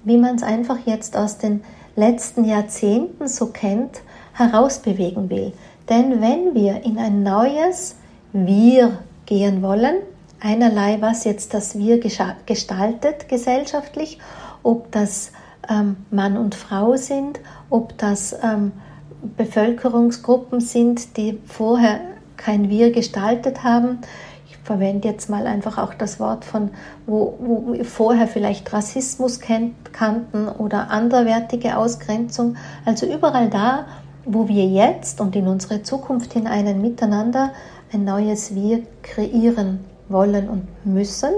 wie 0.05 0.17
man 0.17 0.37
es 0.37 0.43
einfach 0.43 0.79
jetzt 0.87 1.17
aus 1.17 1.39
den 1.39 1.63
letzten 1.97 2.45
Jahrzehnten 2.45 3.29
so 3.29 3.47
kennt, 3.47 4.01
herausbewegen 4.33 5.29
will. 5.31 5.53
Denn 5.89 6.21
wenn 6.21 6.55
wir 6.55 6.85
in 6.85 6.99
ein 6.99 7.23
neues, 7.23 7.97
wir 8.33 8.99
gehen 9.25 9.63
wollen. 9.63 9.97
Einerlei, 10.41 10.99
was 11.01 11.25
jetzt 11.25 11.55
das 11.55 11.79
Wir 11.79 11.99
gestaltet 11.99 13.29
gesellschaftlich, 13.29 14.19
ob 14.67 14.91
das 14.91 15.33
ähm, 15.69 15.97
Mann 16.11 16.37
und 16.37 16.55
Frau 16.55 16.97
sind, 16.97 17.41
ob 17.71 17.97
das 17.99 18.37
ähm, 18.43 18.73
Bevölkerungsgruppen 19.37 20.61
sind, 20.61 21.17
die 21.17 21.39
vorher 21.47 22.01
kein 22.37 22.69
Wir 22.69 22.93
gestaltet 22.93 23.63
haben. 23.63 23.99
Ich 24.49 24.57
verwende 24.59 25.09
jetzt 25.09 25.31
mal 25.31 25.47
einfach 25.47 25.79
auch 25.79 25.95
das 25.95 26.19
Wort 26.19 26.45
von, 26.45 26.71
wo, 27.07 27.37
wo 27.39 27.73
wir 27.73 27.85
vorher 27.85 28.27
vielleicht 28.27 28.73
Rassismus 28.73 29.41
kennt, 29.41 29.93
kannten 29.93 30.49
oder 30.49 30.91
anderwertige 30.91 31.77
Ausgrenzung. 31.77 32.57
Also 32.85 33.07
überall 33.07 33.49
da, 33.49 33.87
wo 34.25 34.49
wir 34.49 34.67
jetzt 34.67 35.21
und 35.21 35.37
in 35.37 35.47
unsere 35.47 35.83
Zukunft 35.83 36.33
hinein 36.33 36.67
ein 36.67 36.81
Miteinander 36.81 37.53
ein 37.93 38.05
neues 38.05 38.55
Wir 38.55 38.83
kreieren 39.03 39.85
wollen 40.09 40.49
und 40.49 40.67
müssen, 40.85 41.31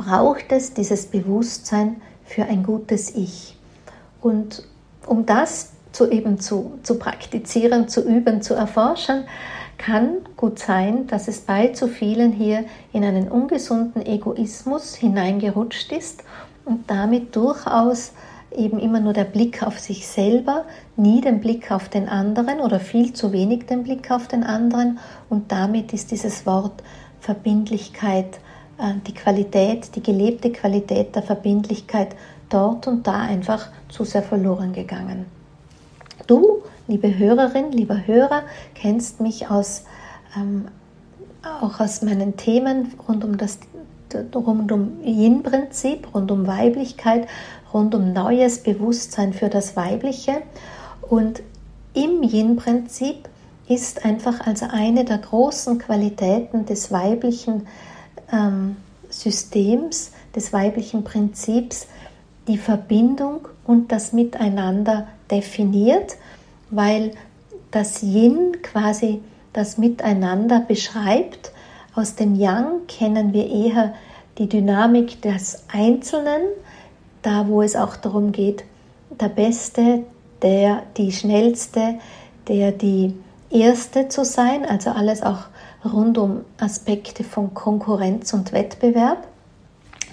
braucht 0.00 0.50
es 0.50 0.72
dieses 0.72 1.06
Bewusstsein 1.06 2.00
für 2.24 2.44
ein 2.44 2.62
gutes 2.62 3.14
Ich. 3.14 3.58
Und 4.22 4.62
um 5.06 5.26
das 5.26 5.72
zu 5.92 6.10
eben 6.10 6.40
zu, 6.40 6.78
zu 6.82 6.98
praktizieren, 6.98 7.88
zu 7.88 8.02
üben, 8.08 8.40
zu 8.40 8.54
erforschen, 8.54 9.24
kann 9.76 10.18
gut 10.36 10.58
sein, 10.58 11.06
dass 11.06 11.28
es 11.28 11.40
bei 11.40 11.68
zu 11.68 11.86
vielen 11.86 12.32
hier 12.32 12.64
in 12.94 13.04
einen 13.04 13.28
ungesunden 13.28 14.04
Egoismus 14.04 14.94
hineingerutscht 14.94 15.92
ist 15.92 16.24
und 16.64 16.90
damit 16.90 17.36
durchaus 17.36 18.12
eben 18.56 18.78
immer 18.78 19.00
nur 19.00 19.12
der 19.12 19.24
Blick 19.24 19.62
auf 19.62 19.78
sich 19.78 20.06
selber, 20.06 20.64
nie 20.96 21.20
den 21.20 21.40
Blick 21.40 21.70
auf 21.70 21.90
den 21.90 22.08
anderen 22.08 22.60
oder 22.60 22.80
viel 22.80 23.12
zu 23.12 23.32
wenig 23.32 23.66
den 23.66 23.82
Blick 23.82 24.10
auf 24.10 24.28
den 24.28 24.44
anderen 24.44 24.98
und 25.28 25.52
damit 25.52 25.92
ist 25.92 26.10
dieses 26.10 26.46
Wort 26.46 26.82
Verbindlichkeit, 27.20 28.40
die 29.06 29.14
Qualität, 29.14 29.94
die 29.94 30.02
gelebte 30.02 30.50
Qualität 30.50 31.14
der 31.14 31.22
Verbindlichkeit 31.22 32.16
dort 32.48 32.86
und 32.86 33.06
da 33.06 33.20
einfach 33.20 33.68
zu 33.88 34.04
sehr 34.04 34.22
verloren 34.22 34.72
gegangen. 34.72 35.26
Du, 36.26 36.62
liebe 36.88 37.18
Hörerin, 37.18 37.72
lieber 37.72 38.06
Hörer, 38.06 38.42
kennst 38.74 39.20
mich 39.20 39.50
aus, 39.50 39.84
ähm, 40.36 40.68
auch 41.42 41.80
aus 41.80 42.02
meinen 42.02 42.36
Themen 42.36 42.92
rund 43.08 43.24
um 43.24 43.36
das 43.36 43.58
rund 44.34 44.72
um 44.72 45.00
Yin-Prinzip, 45.04 46.12
rund 46.14 46.32
um 46.32 46.46
Weiblichkeit, 46.46 47.28
rund 47.72 47.94
um 47.94 48.12
neues 48.12 48.62
Bewusstsein 48.62 49.32
für 49.32 49.48
das 49.48 49.76
Weibliche. 49.76 50.42
Und 51.02 51.42
im 51.94 52.22
Yin-Prinzip 52.22 53.28
ist 53.68 54.04
einfach 54.04 54.46
also 54.46 54.66
eine 54.70 55.04
der 55.04 55.18
großen 55.18 55.78
Qualitäten 55.78 56.66
des 56.66 56.90
weiblichen 56.90 57.68
ähm, 58.32 58.76
Systems, 59.08 60.12
des 60.34 60.52
weiblichen 60.52 61.04
Prinzips, 61.04 61.88
die 62.46 62.58
Verbindung 62.58 63.48
und 63.64 63.92
das 63.92 64.12
Miteinander 64.12 65.08
definiert, 65.30 66.16
weil 66.70 67.12
das 67.70 68.02
Yin 68.02 68.62
quasi 68.62 69.20
das 69.52 69.78
Miteinander 69.78 70.60
beschreibt. 70.60 71.52
Aus 71.94 72.14
dem 72.14 72.34
Yang 72.36 72.86
kennen 72.86 73.32
wir 73.32 73.48
eher 73.48 73.94
die 74.38 74.48
Dynamik 74.48 75.20
des 75.22 75.64
Einzelnen, 75.72 76.42
da 77.22 77.48
wo 77.48 77.62
es 77.62 77.76
auch 77.76 77.96
darum 77.96 78.32
geht, 78.32 78.64
der 79.20 79.28
Beste, 79.28 80.04
der 80.42 80.84
die 80.96 81.12
Schnellste, 81.12 81.98
der 82.48 82.72
die 82.72 83.14
Erste 83.50 84.08
zu 84.08 84.24
sein, 84.24 84.64
also 84.64 84.90
alles 84.90 85.22
auch 85.22 85.44
rund 85.84 86.18
um 86.18 86.44
Aspekte 86.58 87.24
von 87.24 87.54
Konkurrenz 87.54 88.32
und 88.32 88.52
Wettbewerb. 88.52 89.26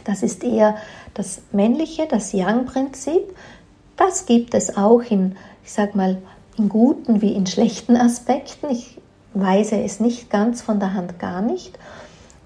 Das 0.05 0.23
ist 0.23 0.43
eher 0.43 0.77
das 1.13 1.41
männliche, 1.51 2.07
das 2.07 2.33
Yang-Prinzip. 2.33 3.35
Das 3.95 4.25
gibt 4.25 4.53
es 4.53 4.77
auch 4.77 5.01
in, 5.01 5.35
ich 5.63 5.71
sag 5.71 5.95
mal, 5.95 6.17
in 6.57 6.69
guten 6.69 7.21
wie 7.21 7.33
in 7.33 7.45
schlechten 7.45 7.95
Aspekten. 7.95 8.69
Ich 8.69 8.97
weise 9.33 9.81
es 9.81 9.99
nicht 9.99 10.29
ganz 10.29 10.61
von 10.61 10.79
der 10.79 10.93
Hand 10.93 11.19
gar 11.19 11.41
nicht. 11.41 11.77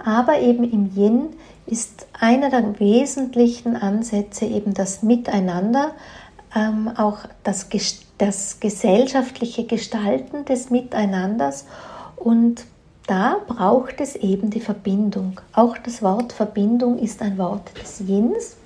Aber 0.03 0.39
eben 0.39 0.63
im 0.63 0.91
Yin 0.95 1.29
ist 1.65 2.07
einer 2.19 2.49
der 2.49 2.79
wesentlichen 2.79 3.75
Ansätze 3.75 4.45
eben 4.45 4.73
das 4.73 5.03
Miteinander, 5.03 5.91
ähm, 6.55 6.91
auch 6.97 7.19
das, 7.43 7.67
das 8.21 8.59
gesellschaftliche 8.59 9.65
Gestalten 9.65 10.45
des 10.45 10.69
Miteinanders 10.69 11.65
und 12.15 12.65
da 13.07 13.37
braucht 13.47 13.99
es 13.99 14.15
eben 14.15 14.51
die 14.51 14.59
Verbindung. 14.59 15.41
Auch 15.53 15.75
das 15.79 16.03
Wort 16.03 16.31
Verbindung 16.31 16.99
ist 16.99 17.23
ein 17.23 17.39
Wort 17.39 17.71
des 17.81 17.99
Yins. 17.99 18.57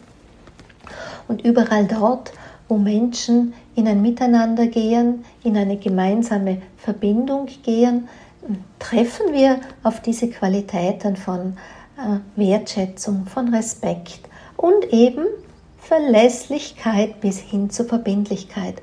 Und 1.30 1.46
überall 1.46 1.86
dort, 1.86 2.34
wo 2.68 2.78
Menschen 2.78 3.54
in 3.76 3.88
ein 3.88 4.02
Miteinander 4.02 4.68
gehen, 4.68 5.24
in 5.44 5.56
eine 5.56 5.78
gemeinsame 5.78 6.62
Verbindung 6.76 7.48
gehen, 7.64 8.10
treffen 8.78 9.32
wir 9.32 9.62
auf 9.84 10.02
diese 10.02 10.30
Qualitäten 10.30 11.16
von 11.16 11.56
äh, 11.98 12.20
Wertschätzung, 12.36 13.26
von 13.26 13.54
Respekt 13.54 14.20
und 14.58 14.92
eben 14.92 15.26
Verlässlichkeit 15.78 17.22
bis 17.22 17.40
hin 17.40 17.70
zur 17.70 17.86
Verbindlichkeit. 17.86 18.82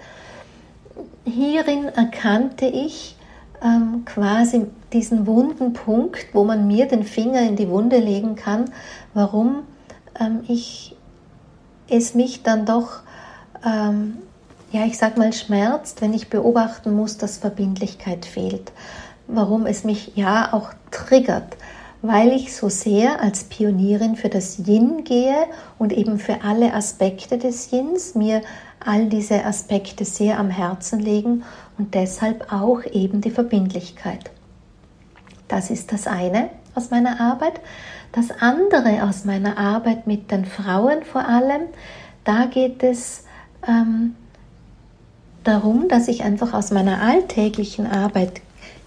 Hierin 1.25 1.87
erkannte 1.87 2.67
ich, 2.67 3.17
ähm, 3.63 4.05
quasi 4.05 4.67
diesen 4.93 5.27
wunden 5.27 5.73
Punkt, 5.73 6.27
wo 6.33 6.45
man 6.45 6.67
mir 6.67 6.87
den 6.87 7.05
Finger 7.05 7.41
in 7.43 7.57
die 7.57 7.69
Wunde 7.69 7.99
legen 7.99 8.35
kann, 8.35 8.67
warum 9.15 9.63
ähm, 10.19 10.41
ich 10.49 10.97
es 11.89 12.15
mich 12.15 12.43
dann 12.43 12.67
doch, 12.67 13.01
ähm, 13.65 14.19
ja, 14.73 14.85
ich 14.85 14.99
sag 14.99 15.19
mal, 15.19 15.33
schmerzt, 15.33 16.01
wenn 16.01 16.15
ich 16.15 16.31
beobachten 16.31 16.95
muss, 16.95 17.19
dass 17.19 17.39
Verbindlichkeit 17.39 18.25
fehlt. 18.25 18.73
Warum 19.29 19.67
es 19.67 19.85
mich 19.85 20.13
ja 20.17 20.53
auch 20.53 20.71
triggert, 20.91 21.57
weil 22.01 22.33
ich 22.33 22.57
so 22.57 22.69
sehr 22.69 23.21
als 23.21 23.45
Pionierin 23.45 24.17
für 24.17 24.29
das 24.29 24.59
Yin 24.67 25.05
gehe 25.05 25.47
und 25.79 25.93
eben 25.93 26.19
für 26.19 26.43
alle 26.43 26.75
Aspekte 26.75 27.39
des 27.39 27.71
Yins 27.71 28.15
mir 28.15 28.43
all 28.87 29.07
diese 29.07 29.45
Aspekte 29.45 30.05
sehr 30.05 30.39
am 30.39 30.51
Herzen 30.51 31.01
legen 31.01 31.45
und 31.79 31.95
deshalb 31.95 32.53
auch 32.53 32.85
eben 32.85 33.21
die 33.21 33.31
Verbindlichkeit. 33.31 34.31
Das 35.49 35.71
ist 35.71 35.93
das 35.93 36.07
eine 36.07 36.51
aus 36.75 36.91
meiner 36.91 37.21
Arbeit. 37.21 37.61
Das 38.13 38.31
andere 38.31 39.05
aus 39.05 39.25
meiner 39.25 39.59
Arbeit 39.59 40.07
mit 40.07 40.31
den 40.31 40.45
Frauen 40.45 41.03
vor 41.03 41.27
allem, 41.27 41.63
da 42.25 42.47
geht 42.47 42.83
es 42.83 43.25
ähm, 43.67 44.15
darum, 45.45 45.89
dass 45.89 46.09
ich 46.09 46.23
einfach 46.23 46.55
aus 46.55 46.71
meiner 46.71 47.01
alltäglichen 47.01 47.87
Arbeit 47.87 48.41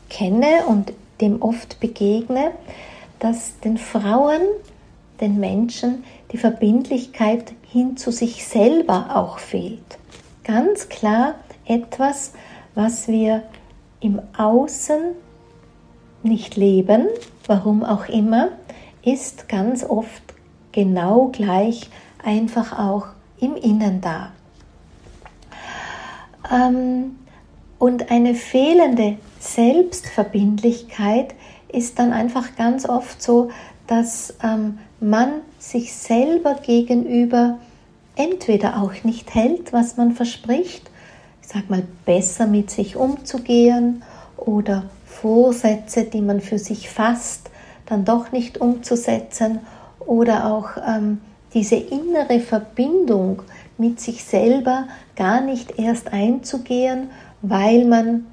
kenne 0.10 0.66
und 0.68 0.94
dem 1.22 1.42
oft 1.42 1.80
begegne, 1.80 2.52
dass 3.20 3.60
den 3.60 3.78
Frauen, 3.78 4.42
den 5.22 5.40
Menschen 5.40 6.04
die 6.32 6.38
Verbindlichkeit 6.38 7.54
hin 7.76 7.98
zu 7.98 8.10
sich 8.10 8.48
selber 8.48 9.18
auch 9.18 9.38
fehlt. 9.38 9.98
Ganz 10.46 10.88
klar 10.88 11.36
etwas, 11.66 12.32
was 12.74 13.10
wir 13.10 13.44
im 14.00 14.22
Außen 14.38 15.02
nicht 16.24 16.56
leben, 16.56 17.08
warum 17.48 17.84
auch 17.84 18.08
immer, 18.08 18.48
ist 19.04 19.50
ganz 19.50 19.84
oft 19.84 20.24
genau 20.72 21.28
gleich 21.34 21.90
einfach 22.24 22.80
auch 22.80 23.08
im 23.42 23.58
Innen 23.58 24.00
da. 24.00 24.32
Ähm, 26.50 27.18
und 27.78 28.10
eine 28.10 28.36
fehlende 28.36 29.18
Selbstverbindlichkeit 29.42 31.36
ist 31.68 32.00
dann 32.00 32.14
einfach 32.14 32.56
ganz 32.56 32.88
oft 32.88 33.22
so, 33.22 33.50
dass 33.86 34.34
ähm, 34.42 34.80
man 35.02 35.42
sich 35.60 35.94
selber 35.94 36.56
gegenüber 36.56 37.60
entweder 38.16 38.82
auch 38.82 39.04
nicht 39.04 39.34
hält, 39.34 39.74
was 39.74 39.98
man 39.98 40.14
verspricht, 40.14 40.90
ich 41.42 41.48
sag 41.48 41.70
mal, 41.70 41.84
besser 42.06 42.48
mit 42.48 42.72
sich 42.72 42.96
umzugehen 42.96 44.04
oder 44.38 44.86
Vorsätze, 45.06 46.04
die 46.04 46.22
man 46.22 46.42
für 46.42 46.60
sich 46.60 46.90
fasst, 46.90 47.50
dann 47.86 48.06
doch 48.06 48.32
nicht 48.32 48.60
umzusetzen 48.60 49.60
oder 50.00 50.52
auch 50.52 50.70
ähm, 50.88 51.20
diese 51.54 51.76
innere 51.76 52.40
Verbindung 52.40 53.44
mit 53.78 54.00
sich 54.00 54.24
selber 54.24 54.88
gar 55.16 55.42
nicht 55.42 55.78
erst 55.80 56.12
einzugehen, 56.12 57.10
weil 57.42 57.86
man 57.86 58.26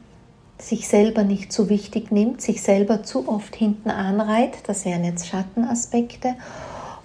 sich 0.59 0.89
selber 0.89 1.25
nicht 1.25 1.53
so 1.53 1.69
wichtig 1.69 2.13
nimmt, 2.13 2.41
sich 2.41 2.63
selber 2.63 3.03
zu 3.03 3.29
oft 3.29 3.55
hinten 3.57 3.91
anreiht, 3.91 4.55
das 4.67 4.85
wären 4.85 5.05
jetzt 5.05 5.27
Schattenaspekte, 5.27 6.35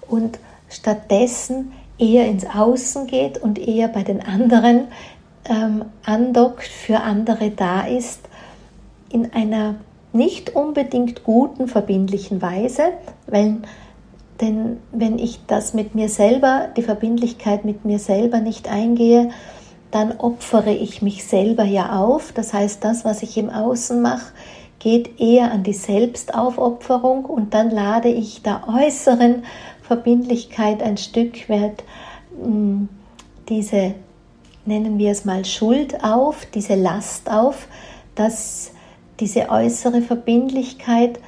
und 0.08 0.38
stattdessen 0.70 1.72
eher 1.98 2.26
ins 2.26 2.46
Außen 2.46 3.06
geht 3.06 3.38
und 3.38 3.58
eher 3.58 3.88
bei 3.88 4.02
den 4.02 4.24
anderen 4.24 4.88
ähm, 5.48 5.84
andockt, 6.04 6.66
für 6.66 7.00
andere 7.00 7.50
da 7.50 7.86
ist, 7.86 8.20
in 9.10 9.32
einer 9.32 9.76
nicht 10.12 10.54
unbedingt 10.54 11.24
guten, 11.24 11.68
verbindlichen 11.68 12.40
Weise, 12.40 12.92
weil 13.26 13.58
denn 14.40 14.78
wenn 14.92 15.18
ich 15.18 15.40
das 15.46 15.74
mit 15.74 15.96
mir 15.96 16.08
selber, 16.08 16.68
die 16.76 16.82
Verbindlichkeit 16.82 17.64
mit 17.64 17.84
mir 17.84 17.98
selber 17.98 18.38
nicht 18.38 18.68
eingehe, 18.68 19.30
dann 19.90 20.12
opfere 20.18 20.72
ich 20.72 21.02
mich 21.02 21.24
selber 21.24 21.64
ja 21.64 21.98
auf. 21.98 22.32
Das 22.32 22.52
heißt, 22.52 22.84
das, 22.84 23.04
was 23.04 23.22
ich 23.22 23.36
im 23.36 23.50
Außen 23.50 24.00
mache, 24.00 24.32
geht 24.78 25.18
eher 25.20 25.50
an 25.50 25.64
die 25.64 25.72
Selbstaufopferung 25.72 27.24
und 27.24 27.52
dann 27.52 27.70
lade 27.70 28.08
ich 28.08 28.42
der 28.42 28.62
äußeren 28.68 29.42
Verbindlichkeit 29.88 30.82
ein 30.82 30.98
Stück 30.98 31.48
weit 31.48 31.82
hm, 32.40 32.88
diese, 33.48 33.94
nennen 34.66 34.98
wir 34.98 35.10
es 35.10 35.24
mal, 35.24 35.44
Schuld 35.44 36.04
auf, 36.04 36.46
diese 36.54 36.74
Last 36.74 37.30
auf, 37.30 37.66
dass 38.14 38.70
diese 39.18 39.48
äußere 39.48 40.02
Verbindlichkeit 40.02 41.18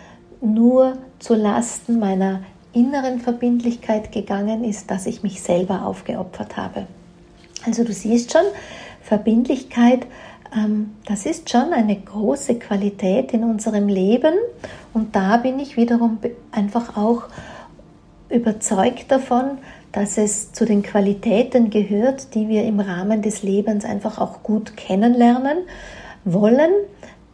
nur 0.40 0.98
zu 1.18 1.34
Lasten 1.34 1.98
meiner 1.98 2.40
inneren 2.72 3.18
Verbindlichkeit 3.18 4.12
gegangen 4.12 4.62
ist, 4.62 4.90
dass 4.90 5.06
ich 5.06 5.22
mich 5.22 5.42
selber 5.42 5.86
aufgeopfert 5.86 6.56
habe. 6.56 6.86
Also 7.66 7.82
du 7.82 7.92
siehst 7.92 8.32
schon, 8.32 8.44
Verbindlichkeit, 9.02 10.06
ähm, 10.54 10.90
das 11.06 11.26
ist 11.26 11.50
schon 11.50 11.72
eine 11.72 11.96
große 11.96 12.58
Qualität 12.58 13.32
in 13.32 13.44
unserem 13.44 13.88
Leben 13.88 14.34
und 14.94 15.16
da 15.16 15.38
bin 15.38 15.58
ich 15.58 15.76
wiederum 15.76 16.18
einfach 16.52 16.96
auch 16.96 17.24
überzeugt 18.30 19.10
davon, 19.10 19.58
dass 19.92 20.18
es 20.18 20.52
zu 20.52 20.64
den 20.64 20.82
Qualitäten 20.82 21.70
gehört, 21.70 22.34
die 22.34 22.48
wir 22.48 22.64
im 22.64 22.80
Rahmen 22.80 23.22
des 23.22 23.42
Lebens 23.42 23.84
einfach 23.84 24.18
auch 24.18 24.42
gut 24.42 24.76
kennenlernen 24.76 25.58
wollen, 26.24 26.70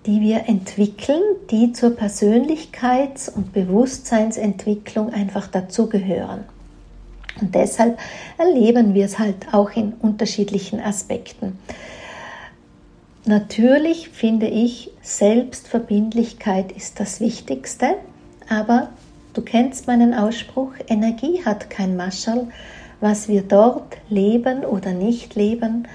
die 0.07 0.21
wir 0.21 0.49
entwickeln, 0.49 1.23
die 1.51 1.73
zur 1.73 1.91
Persönlichkeits- 1.91 3.29
und 3.29 3.53
Bewusstseinsentwicklung 3.53 5.13
einfach 5.13 5.49
dazugehören. 5.49 6.45
Und 7.41 7.55
deshalb 7.55 7.99
erleben 8.39 8.95
wir 8.95 9.05
es 9.05 9.19
halt 9.19 9.53
auch 9.53 9.71
in 9.73 9.93
unterschiedlichen 10.01 10.81
Aspekten. 10.81 11.59
Natürlich 13.27 14.09
finde 14.11 14.47
ich, 14.47 14.91
Selbstverbindlichkeit 15.03 16.73
ist 16.73 17.01
das 17.01 17.21
Wichtigste, 17.21 17.97
aber 18.49 18.91
du 19.37 19.43
kennst 19.43 19.87
meinen 19.87 20.15
Ausspruch, 20.15 20.73
Energie 20.89 21.45
hat 21.45 21.69
kein 21.71 21.97
Maschall. 21.97 22.49
Was 23.01 23.29
wir 23.29 23.43
dort 23.43 23.99
leben 24.09 24.65
oder 24.65 24.93
nicht 24.93 25.35
leben, 25.35 25.87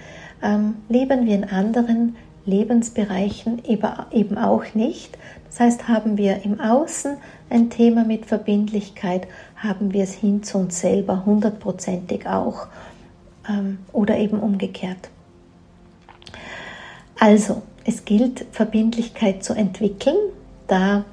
ähm, 0.44 0.76
leben 0.88 1.26
wir 1.26 1.34
in 1.34 1.46
anderen 1.46 2.16
Lebensbereichen 2.46 3.64
eben 3.66 4.38
auch 4.38 4.74
nicht. 4.76 5.18
Das 5.48 5.60
heißt, 5.60 5.88
haben 5.88 6.18
wir 6.18 6.46
im 6.46 6.60
Außen 6.60 7.18
ein 7.50 7.70
Thema 7.72 8.04
mit 8.04 8.28
Verbindlichkeit, 8.28 9.28
haben 9.56 9.94
wir 9.94 10.04
es 10.04 10.14
hin 10.14 10.44
zu 10.44 10.60
uns 10.60 10.80
selber 10.80 11.26
hundertprozentig 11.26 12.28
auch 12.28 12.68
ähm, 13.50 13.80
oder 13.92 14.18
eben 14.18 14.40
umgekehrt. 14.40 15.10
Also, 17.20 17.64
es 17.84 18.06
gilt, 18.06 18.46
Verbindlichkeit 18.52 19.44
zu 19.44 19.54
entwickeln. 19.54 20.18
Da 20.68 21.04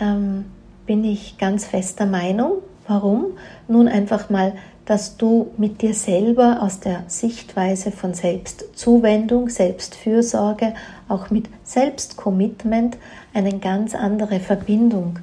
ähm, 0.00 0.46
bin 0.86 1.04
ich 1.04 1.38
ganz 1.38 1.66
fester 1.66 2.06
Meinung. 2.06 2.62
Warum? 2.86 3.38
Nun 3.68 3.88
einfach 3.88 4.30
mal 4.30 4.52
dass 4.86 5.16
du 5.16 5.52
mit 5.58 5.82
dir 5.82 5.94
selber 5.94 6.62
aus 6.62 6.80
der 6.80 7.02
Sichtweise 7.08 7.90
von 7.90 8.14
Selbstzuwendung, 8.14 9.48
Selbstfürsorge, 9.48 10.74
auch 11.08 11.30
mit 11.30 11.48
Selbstcommitment 11.64 12.96
eine 13.34 13.58
ganz 13.58 13.96
andere 13.96 14.38
Verbindung 14.38 15.18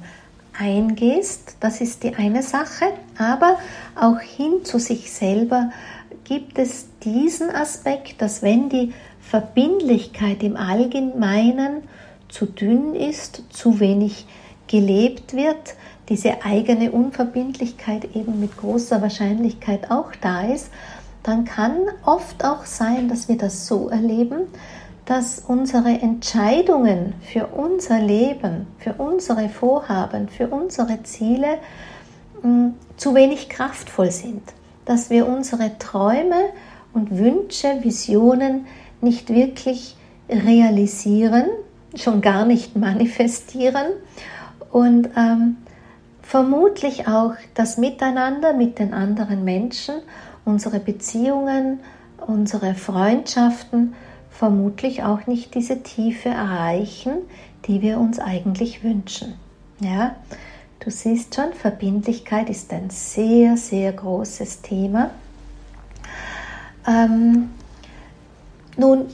eingehst. 0.56 1.56
Das 1.60 1.80
ist 1.80 2.04
die 2.04 2.14
eine 2.14 2.42
Sache. 2.42 2.84
Aber 3.18 3.56
auch 3.98 4.20
hin 4.20 4.64
zu 4.64 4.78
sich 4.78 5.10
selber 5.10 5.70
gibt 6.24 6.58
es 6.58 6.86
diesen 7.02 7.50
Aspekt, 7.50 8.20
dass 8.20 8.42
wenn 8.42 8.68
die 8.68 8.92
Verbindlichkeit 9.18 10.42
im 10.42 10.58
Allgemeinen 10.58 11.84
zu 12.28 12.44
dünn 12.44 12.94
ist, 12.94 13.44
zu 13.48 13.80
wenig 13.80 14.26
gelebt 14.68 15.34
wird, 15.34 15.74
diese 16.08 16.44
eigene 16.44 16.92
Unverbindlichkeit 16.92 18.14
eben 18.14 18.40
mit 18.40 18.56
großer 18.56 19.00
Wahrscheinlichkeit 19.00 19.90
auch 19.90 20.12
da 20.20 20.42
ist, 20.42 20.70
dann 21.22 21.44
kann 21.44 21.76
oft 22.04 22.44
auch 22.44 22.66
sein, 22.66 23.08
dass 23.08 23.28
wir 23.28 23.38
das 23.38 23.66
so 23.66 23.88
erleben, 23.88 24.42
dass 25.06 25.42
unsere 25.46 25.88
Entscheidungen 25.88 27.14
für 27.20 27.46
unser 27.46 27.98
Leben, 27.98 28.66
für 28.78 28.94
unsere 28.94 29.48
Vorhaben, 29.48 30.28
für 30.28 30.48
unsere 30.48 31.02
Ziele 31.02 31.58
mh, 32.42 32.48
hm, 32.48 32.74
zu 32.96 33.14
wenig 33.14 33.48
kraftvoll 33.48 34.10
sind, 34.10 34.42
dass 34.84 35.10
wir 35.10 35.26
unsere 35.26 35.78
Träume 35.78 36.50
und 36.92 37.18
Wünsche, 37.18 37.82
Visionen 37.82 38.66
nicht 39.00 39.30
wirklich 39.30 39.96
realisieren, 40.28 41.46
schon 41.96 42.20
gar 42.20 42.44
nicht 42.44 42.76
manifestieren 42.76 43.86
und 44.74 45.10
ähm, 45.16 45.58
vermutlich 46.20 47.06
auch 47.06 47.34
das 47.54 47.78
Miteinander 47.78 48.54
mit 48.54 48.80
den 48.80 48.92
anderen 48.92 49.44
Menschen, 49.44 49.94
unsere 50.44 50.80
Beziehungen, 50.80 51.78
unsere 52.26 52.74
Freundschaften 52.74 53.94
vermutlich 54.32 55.04
auch 55.04 55.28
nicht 55.28 55.54
diese 55.54 55.84
Tiefe 55.84 56.30
erreichen, 56.30 57.18
die 57.66 57.82
wir 57.82 58.00
uns 58.00 58.18
eigentlich 58.18 58.82
wünschen. 58.82 59.34
Ja, 59.78 60.16
du 60.80 60.90
siehst 60.90 61.36
schon, 61.36 61.52
Verbindlichkeit 61.52 62.50
ist 62.50 62.72
ein 62.72 62.90
sehr, 62.90 63.56
sehr 63.56 63.92
großes 63.92 64.62
Thema. 64.62 65.10
Ähm, 66.84 67.50
nun, 68.76 69.06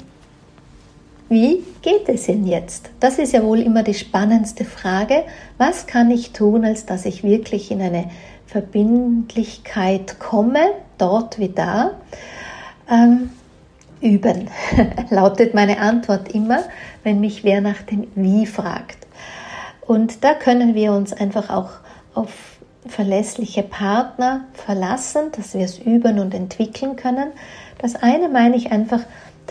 wie 1.31 1.63
geht 1.81 2.09
es 2.09 2.27
denn 2.27 2.45
jetzt? 2.45 2.91
Das 2.99 3.19
ist 3.21 3.33
ja 3.33 3.45
wohl 3.45 3.61
immer 3.61 3.85
die 3.85 3.95
spannendste 3.95 4.65
Frage. 4.65 5.23
Was 5.59 5.87
kann 5.87 6.11
ich 6.11 6.33
tun, 6.33 6.65
als 6.65 6.87
dass 6.87 7.07
ich 7.07 7.23
wirklich 7.23 7.71
in 7.71 7.81
eine 7.81 8.11
Verbindlichkeit 8.47 10.19
komme, 10.19 10.61
dort 10.99 11.39
wie 11.39 11.51
da? 11.51 11.93
Ähm, 12.91 13.31
üben, 14.01 14.49
lautet 15.11 15.55
meine 15.55 15.79
Antwort 15.79 16.35
immer, 16.35 16.65
wenn 17.05 17.21
mich 17.21 17.45
wer 17.45 17.61
nach 17.61 17.83
dem 17.83 18.09
Wie 18.17 18.45
fragt. 18.47 19.07
Und 19.87 20.25
da 20.25 20.35
können 20.35 20.75
wir 20.75 20.93
uns 20.93 21.13
einfach 21.13 21.49
auch 21.49 21.71
auf 22.13 22.59
verlässliche 22.87 23.63
Partner 23.63 24.47
verlassen, 24.55 25.31
dass 25.37 25.55
wir 25.55 25.65
es 25.65 25.79
üben 25.79 26.19
und 26.19 26.35
entwickeln 26.35 26.97
können. 26.97 27.31
Das 27.79 27.95
eine 27.95 28.29
meine 28.29 28.57
ich 28.57 28.73
einfach, 28.73 29.01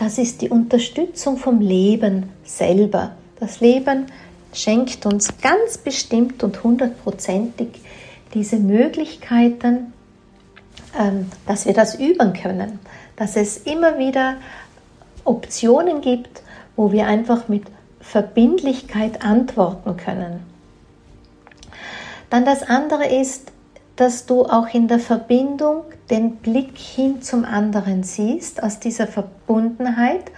das 0.00 0.16
ist 0.16 0.40
die 0.40 0.48
Unterstützung 0.48 1.36
vom 1.36 1.60
Leben 1.60 2.30
selber. 2.42 3.12
Das 3.38 3.60
Leben 3.60 4.06
schenkt 4.54 5.04
uns 5.04 5.28
ganz 5.42 5.76
bestimmt 5.76 6.42
und 6.42 6.64
hundertprozentig 6.64 7.68
diese 8.32 8.56
Möglichkeiten, 8.56 9.92
ähm, 10.98 11.30
dass 11.46 11.66
wir 11.66 11.74
das 11.74 11.96
üben 11.96 12.32
können, 12.32 12.78
dass 13.16 13.36
es 13.36 13.58
immer 13.58 13.98
wieder 13.98 14.36
Optionen 15.24 16.00
gibt, 16.00 16.42
wo 16.76 16.92
wir 16.92 17.06
einfach 17.06 17.48
mit 17.48 17.64
Verbindlichkeit 18.00 19.22
antworten 19.22 19.98
können. 19.98 20.40
Dann 22.30 22.46
das 22.46 22.62
andere 22.62 23.06
ist, 23.06 23.52
dass 23.96 24.24
du 24.24 24.46
auch 24.46 24.72
in 24.72 24.88
der 24.88 24.98
Verbindung 24.98 25.82
den 26.10 26.36
Blick 26.36 26.76
hin 26.76 27.22
zum 27.22 27.44
anderen 27.44 28.02
siehst, 28.02 28.62
aus 28.62 28.80
dieser 28.80 29.06
Verbundenheit, 29.06 30.30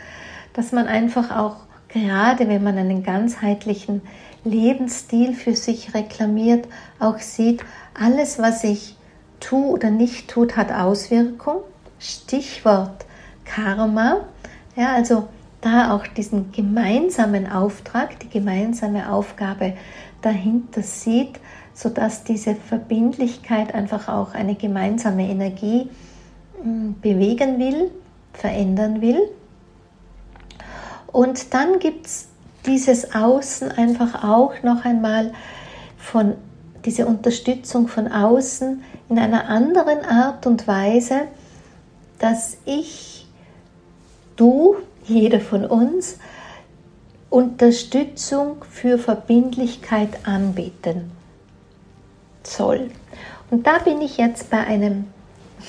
dass 0.53 0.73
man 0.73 0.87
einfach 0.87 1.35
auch 1.37 1.57
gerade, 1.89 2.49
wenn 2.49 2.63
man 2.63 2.79
einen 2.79 3.03
ganzheitlichen 3.03 4.03
Lebensstil 4.45 5.35
für 5.35 5.55
sich 5.55 5.95
reklamiert, 5.95 6.67
auch 6.99 7.19
sieht, 7.19 7.65
alles, 7.95 8.39
was 8.39 8.65
ich 8.65 8.97
tue 9.41 9.67
oder 9.67 9.91
nicht 9.91 10.29
tut, 10.29 10.57
hat 10.57 10.73
Auswirkung. 10.73 11.63
Stichwort 11.99 13.07
Karma. 13.45 14.27
Ja, 14.77 14.95
also 14.95 15.29
da 15.61 15.95
auch 15.95 16.07
diesen 16.07 16.51
gemeinsamen 16.53 17.51
Auftrag, 17.51 18.19
die 18.21 18.29
gemeinsame 18.29 19.11
Aufgabe 19.11 19.75
dahinter 20.21 20.83
sieht, 20.83 21.39
sodass 21.75 22.25
diese 22.25 22.55
Verbindlichkeit 22.55 23.75
einfach 23.75 24.09
auch 24.09 24.35
eine 24.35 24.55
gemeinsame 24.55 25.29
Energie 25.29 25.89
hm, 26.63 26.97
bewegen 27.01 27.59
will, 27.59 27.91
verändern 28.33 29.01
will. 29.01 29.21
Und 31.07 31.53
dann 31.55 31.79
gibt 31.79 32.07
es 32.07 32.29
dieses 32.67 33.15
Außen 33.15 33.71
einfach 33.73 34.25
auch 34.25 34.55
noch 34.63 34.85
einmal 34.85 35.33
von 35.99 36.35
diese 36.85 37.07
Unterstützung 37.07 37.89
von 37.89 38.09
außen 38.09 38.83
in 39.09 39.19
einer 39.19 39.49
anderen 39.49 40.05
Art 40.05 40.47
und 40.47 40.67
Weise, 40.67 41.23
dass 42.19 42.57
ich, 42.65 43.27
du, 44.37 44.77
jeder 45.05 45.41
von 45.41 45.65
uns, 45.65 46.19
Unterstützung 47.31 48.65
für 48.69 48.99
Verbindlichkeit 48.99 50.27
anbieten 50.27 51.11
soll. 52.47 52.91
Und 53.51 53.67
da 53.67 53.79
bin 53.79 54.01
ich 54.01 54.17
jetzt 54.17 54.51
bei 54.51 54.59
einem 54.59 55.07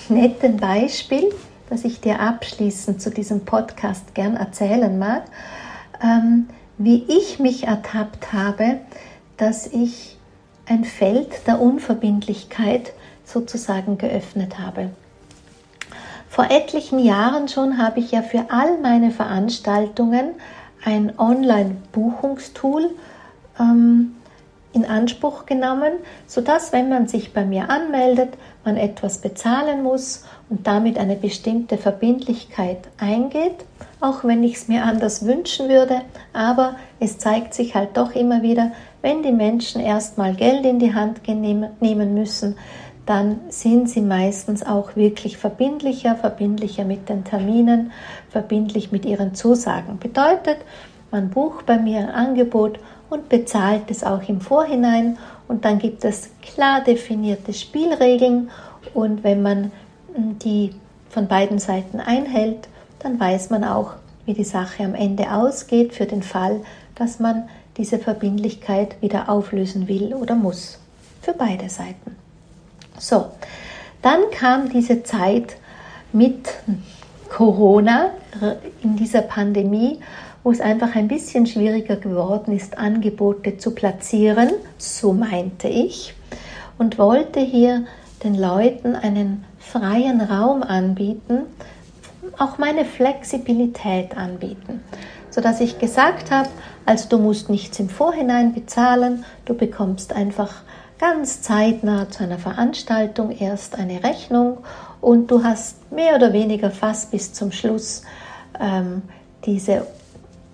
netten 0.09 0.57
Beispiel, 0.57 1.33
das 1.69 1.83
ich 1.83 2.01
dir 2.01 2.19
abschließend 2.19 3.01
zu 3.01 3.09
diesem 3.09 3.45
Podcast 3.45 4.15
gern 4.15 4.35
erzählen 4.35 4.97
mag, 4.97 5.23
ähm, 6.01 6.47
wie 6.77 7.03
ich 7.07 7.39
mich 7.39 7.67
ertappt 7.67 8.33
habe, 8.33 8.79
dass 9.37 9.67
ich 9.67 10.17
ein 10.65 10.85
Feld 10.85 11.47
der 11.47 11.59
Unverbindlichkeit 11.59 12.93
sozusagen 13.25 13.97
geöffnet 13.97 14.59
habe. 14.59 14.91
Vor 16.29 16.49
etlichen 16.49 16.99
Jahren 16.99 17.47
schon 17.47 17.77
habe 17.77 17.99
ich 17.99 18.11
ja 18.11 18.21
für 18.21 18.45
all 18.49 18.79
meine 18.79 19.11
Veranstaltungen 19.11 20.31
ein 20.83 21.17
Online-Buchungstool 21.17 22.89
ähm, 23.59 24.15
in 24.73 24.85
Anspruch 24.85 25.45
genommen, 25.45 25.93
sodass, 26.27 26.73
wenn 26.73 26.89
man 26.89 27.07
sich 27.07 27.31
bei 27.31 27.45
mir 27.45 27.69
anmeldet, 27.69 28.29
man 28.65 28.75
etwas 28.75 29.19
bezahlen 29.19 29.83
muss 29.83 30.25
und 30.49 30.65
damit 30.67 30.97
eine 30.97 31.15
bestimmte 31.15 31.77
Verbindlichkeit 31.77 32.79
eingeht, 32.97 33.65
auch 34.01 34.23
wenn 34.23 34.43
ich 34.43 34.55
es 34.55 34.67
mir 34.67 34.83
anders 34.83 35.25
wünschen 35.25 35.69
würde, 35.69 36.01
aber 36.33 36.75
es 36.99 37.19
zeigt 37.19 37.53
sich 37.53 37.75
halt 37.75 37.95
doch 37.95 38.15
immer 38.15 38.41
wieder, 38.41 38.71
wenn 39.01 39.21
die 39.21 39.31
Menschen 39.31 39.81
erstmal 39.81 40.33
Geld 40.33 40.65
in 40.65 40.79
die 40.79 40.93
Hand 40.93 41.27
nehmen 41.27 42.13
müssen, 42.13 42.55
dann 43.05 43.41
sind 43.49 43.89
sie 43.89 44.01
meistens 44.01 44.65
auch 44.65 44.95
wirklich 44.95 45.37
verbindlicher, 45.37 46.15
verbindlicher 46.15 46.85
mit 46.85 47.09
den 47.09 47.25
Terminen, 47.25 47.91
verbindlich 48.29 48.91
mit 48.91 49.05
ihren 49.05 49.35
Zusagen. 49.35 49.99
Bedeutet, 49.99 50.57
man 51.11 51.29
bucht 51.29 51.65
bei 51.65 51.77
mir 51.77 51.99
ein 51.99 52.09
Angebot 52.09 52.79
und 53.13 53.29
bezahlt 53.29 53.91
es 53.91 54.03
auch 54.03 54.27
im 54.27 54.41
Vorhinein 54.41 55.19
und 55.47 55.65
dann 55.65 55.77
gibt 55.77 56.03
es 56.03 56.31
klar 56.41 56.81
definierte 56.81 57.53
Spielregeln 57.53 58.49
und 58.95 59.23
wenn 59.23 59.43
man 59.43 59.71
hm, 60.15 60.39
die 60.39 60.73
von 61.11 61.27
beiden 61.27 61.59
Seiten 61.59 61.99
einhält, 61.99 62.67
dann 62.97 63.19
weiß 63.19 63.51
man 63.51 63.63
auch, 63.63 63.93
wie 64.25 64.33
die 64.33 64.43
Sache 64.43 64.83
am 64.83 64.95
Ende 64.95 65.31
ausgeht 65.31 65.93
für 65.93 66.07
den 66.07 66.23
Fall, 66.23 66.61
dass 66.95 67.19
man 67.19 67.49
diese 67.77 67.99
Verbindlichkeit 67.99 68.99
wieder 68.99 69.29
auflösen 69.29 69.87
will 69.87 70.15
oder 70.15 70.33
muss. 70.33 70.79
Für 71.21 71.33
beide 71.33 71.69
Seiten. 71.69 72.15
So, 72.97 73.27
dann 74.01 74.21
kam 74.31 74.69
diese 74.69 75.03
Zeit 75.03 75.55
mit 76.13 76.49
Corona 77.29 78.09
in 78.81 78.95
dieser 78.95 79.21
Pandemie 79.21 79.99
wo 80.43 80.51
es 80.51 80.61
einfach 80.61 80.95
ein 80.95 81.07
bisschen 81.07 81.45
schwieriger 81.45 81.95
geworden 81.95 82.55
ist, 82.55 82.77
Angebote 82.77 83.57
zu 83.57 83.71
platzieren, 83.71 84.49
so 84.77 85.13
meinte 85.13 85.67
ich, 85.67 86.13
und 86.77 86.97
wollte 86.97 87.39
hier 87.39 87.85
den 88.23 88.35
Leuten 88.35 88.95
einen 88.95 89.45
freien 89.59 90.21
Raum 90.21 90.63
anbieten, 90.63 91.43
auch 92.37 92.57
meine 92.57 92.85
Flexibilität 92.85 94.17
anbieten, 94.17 94.81
sodass 95.29 95.61
ich 95.61 95.79
gesagt 95.79 96.31
habe, 96.31 96.49
also 96.85 97.07
du 97.09 97.17
musst 97.17 97.49
nichts 97.49 97.79
im 97.79 97.89
Vorhinein 97.89 98.53
bezahlen, 98.53 99.23
du 99.45 99.53
bekommst 99.53 100.13
einfach 100.13 100.63
ganz 100.99 101.41
zeitnah 101.41 102.09
zu 102.09 102.23
einer 102.23 102.37
Veranstaltung 102.37 103.31
erst 103.31 103.77
eine 103.77 104.03
Rechnung 104.03 104.59
und 105.01 105.31
du 105.31 105.43
hast 105.43 105.91
mehr 105.91 106.15
oder 106.15 106.33
weniger 106.33 106.71
fast 106.71 107.11
bis 107.11 107.33
zum 107.33 107.51
Schluss 107.51 108.03
ähm, 108.59 109.01
diese 109.45 109.85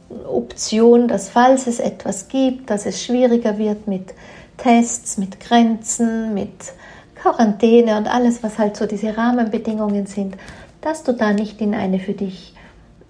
Option, 0.10 1.08
dass 1.08 1.30
falls 1.30 1.68
es 1.68 1.80
etwas 1.80 2.28
gibt, 2.28 2.70
dass 2.70 2.86
es 2.86 3.04
schwieriger 3.04 3.58
wird 3.58 3.88
mit 3.88 4.14
Tests, 4.58 5.18
mit 5.18 5.40
Grenzen, 5.40 6.34
mit 6.34 6.74
Quarantäne 7.16 7.98
und 7.98 8.08
alles, 8.08 8.42
was 8.44 8.58
halt 8.58 8.76
so 8.76 8.86
diese 8.86 9.16
Rahmenbedingungen 9.16 10.06
sind, 10.06 10.36
dass 10.82 11.04
du 11.04 11.14
da 11.14 11.34
nicht 11.34 11.62
in 11.62 11.76
eine 11.76 12.00
für 12.00 12.14
dich 12.14 12.54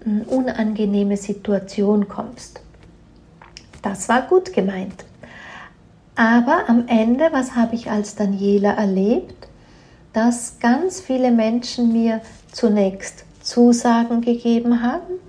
hm, 0.04 0.22
unangenehme 0.22 1.16
Situation 1.16 2.08
kommst. 2.08 2.60
Das 3.82 4.08
war 4.08 4.22
gut 4.22 4.52
gemeint. 4.52 5.04
Aber 6.16 6.68
am 6.68 6.86
Ende, 6.86 7.28
was 7.32 7.54
habe 7.54 7.74
ich 7.74 7.90
als 7.90 8.14
Daniela 8.14 8.72
erlebt? 8.72 9.48
Dass 10.12 10.58
ganz 10.58 11.00
viele 11.00 11.30
Menschen 11.30 11.92
mir 11.92 12.20
zunächst 12.52 13.24
Zusagen 13.40 14.20
gegeben 14.20 14.82
haben 14.82 15.19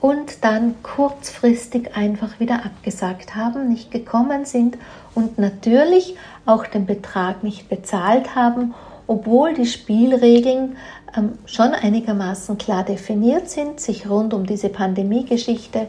und 0.00 0.44
dann 0.44 0.74
kurzfristig 0.82 1.94
einfach 1.94 2.40
wieder 2.40 2.64
abgesagt 2.64 3.34
haben, 3.36 3.68
nicht 3.68 3.90
gekommen 3.90 4.46
sind 4.46 4.78
und 5.14 5.38
natürlich 5.38 6.16
auch 6.46 6.66
den 6.66 6.86
Betrag 6.86 7.42
nicht 7.42 7.68
bezahlt 7.68 8.34
haben, 8.34 8.74
obwohl 9.06 9.54
die 9.54 9.66
Spielregeln 9.66 10.76
ähm, 11.16 11.32
schon 11.44 11.72
einigermaßen 11.72 12.56
klar 12.56 12.84
definiert 12.84 13.50
sind, 13.50 13.80
sich 13.80 14.08
rund 14.08 14.32
um 14.32 14.46
diese 14.46 14.68
Pandemie-Geschichte 14.68 15.88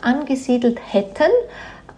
angesiedelt 0.00 0.78
hätten. 0.86 1.30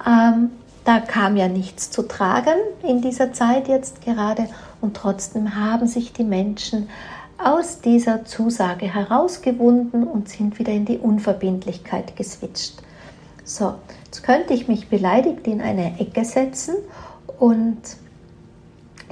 Ähm, 0.06 0.50
da 0.84 1.00
kam 1.00 1.36
ja 1.36 1.48
nichts 1.48 1.90
zu 1.90 2.02
tragen 2.02 2.54
in 2.82 3.02
dieser 3.02 3.32
Zeit 3.32 3.68
jetzt 3.68 4.02
gerade 4.02 4.48
und 4.80 4.96
trotzdem 4.96 5.56
haben 5.56 5.86
sich 5.86 6.14
die 6.14 6.24
Menschen 6.24 6.88
aus 7.42 7.80
dieser 7.80 8.24
Zusage 8.24 8.92
herausgewunden 8.92 10.04
und 10.04 10.28
sind 10.28 10.58
wieder 10.58 10.72
in 10.72 10.84
die 10.84 10.98
Unverbindlichkeit 10.98 12.16
geswitcht. 12.16 12.82
So, 13.44 13.74
jetzt 14.04 14.22
könnte 14.22 14.54
ich 14.54 14.68
mich 14.68 14.88
beleidigt 14.88 15.46
in 15.46 15.60
eine 15.60 15.98
Ecke 15.98 16.24
setzen 16.24 16.74
und 17.38 17.78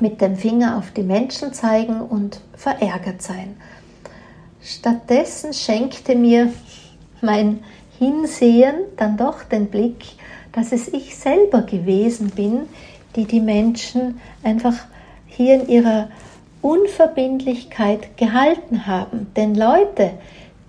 mit 0.01 0.21
dem 0.21 0.37
Finger 0.37 0.77
auf 0.77 0.93
die 0.93 1.03
Menschen 1.03 1.53
zeigen 1.53 2.01
und 2.01 2.41
verärgert 2.55 3.23
sein. 3.23 3.57
Stattdessen 4.63 5.53
schenkte 5.53 6.15
mir 6.15 6.53
mein 7.21 7.61
Hinsehen 7.99 8.75
dann 8.97 9.17
doch 9.17 9.43
den 9.43 9.67
Blick, 9.67 10.05
dass 10.53 10.73
es 10.73 10.89
ich 10.89 11.17
selber 11.17 11.63
gewesen 11.63 12.31
bin, 12.31 12.61
die 13.17 13.25
die 13.25 13.41
Menschen 13.41 14.21
einfach 14.43 14.75
hier 15.27 15.63
in 15.63 15.69
ihrer 15.69 16.09
Unverbindlichkeit 16.63 18.17
gehalten 18.17 18.87
haben. 18.87 19.29
Denn 19.37 19.55
Leute, 19.55 20.13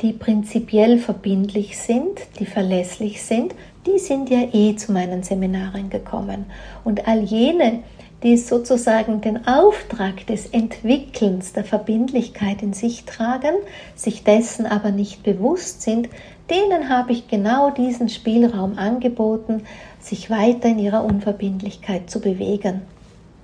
die 0.02 0.14
prinzipiell 0.14 0.98
verbindlich 0.98 1.78
sind, 1.78 2.20
die 2.40 2.46
verlässlich 2.46 3.22
sind, 3.22 3.54
die 3.86 4.00
sind 4.00 4.30
ja 4.30 4.48
eh 4.54 4.76
zu 4.76 4.92
meinen 4.92 5.24
Seminaren 5.24 5.90
gekommen. 5.90 6.46
Und 6.84 7.08
all 7.08 7.22
jene, 7.22 7.84
die 8.24 8.38
sozusagen 8.38 9.22
den 9.22 9.48
Auftrag 9.48 10.28
des 10.28 10.48
Entwickelns 10.48 11.54
der 11.54 11.64
Verbindlichkeit 11.64 12.62
in 12.62 12.74
sich 12.74 13.06
tragen, 13.06 13.56
sich 13.96 14.24
dessen 14.24 14.66
aber 14.66 14.92
nicht 14.92 15.24
bewusst 15.24 15.82
sind, 15.82 16.10
denen 16.50 16.90
habe 16.90 17.14
ich 17.14 17.28
genau 17.28 17.70
diesen 17.70 18.10
Spielraum 18.10 18.78
angeboten, 18.78 19.64
sich 20.02 20.30
weiter 20.30 20.70
in 20.70 20.80
ihrer 20.80 21.04
Unverbindlichkeit 21.04 22.10
zu 22.10 22.20
bewegen. 22.20 22.82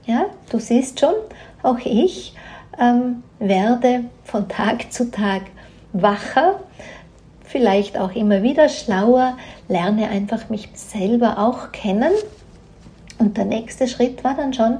Ja, 0.05 0.25
du 0.51 0.60
siehst 0.60 0.99
schon, 0.99 1.15
auch 1.65 1.80
ich 1.84 2.36
ähm, 2.80 3.23
werde 3.39 4.06
von 4.23 4.47
Tag 4.47 4.91
zu 4.91 5.12
Tag 5.12 5.43
wacher, 5.93 6.60
vielleicht 7.43 7.97
auch 7.97 8.13
immer 8.15 8.43
wieder 8.43 8.69
schlauer, 8.69 9.38
lerne 9.67 10.10
einfach 10.10 10.49
mich 10.49 10.69
selber 10.73 11.39
auch 11.39 11.71
kennen. 11.71 12.12
Und 13.17 13.38
der 13.38 13.45
nächste 13.45 13.88
Schritt 13.88 14.23
war 14.23 14.36
dann 14.36 14.54
schon, 14.54 14.78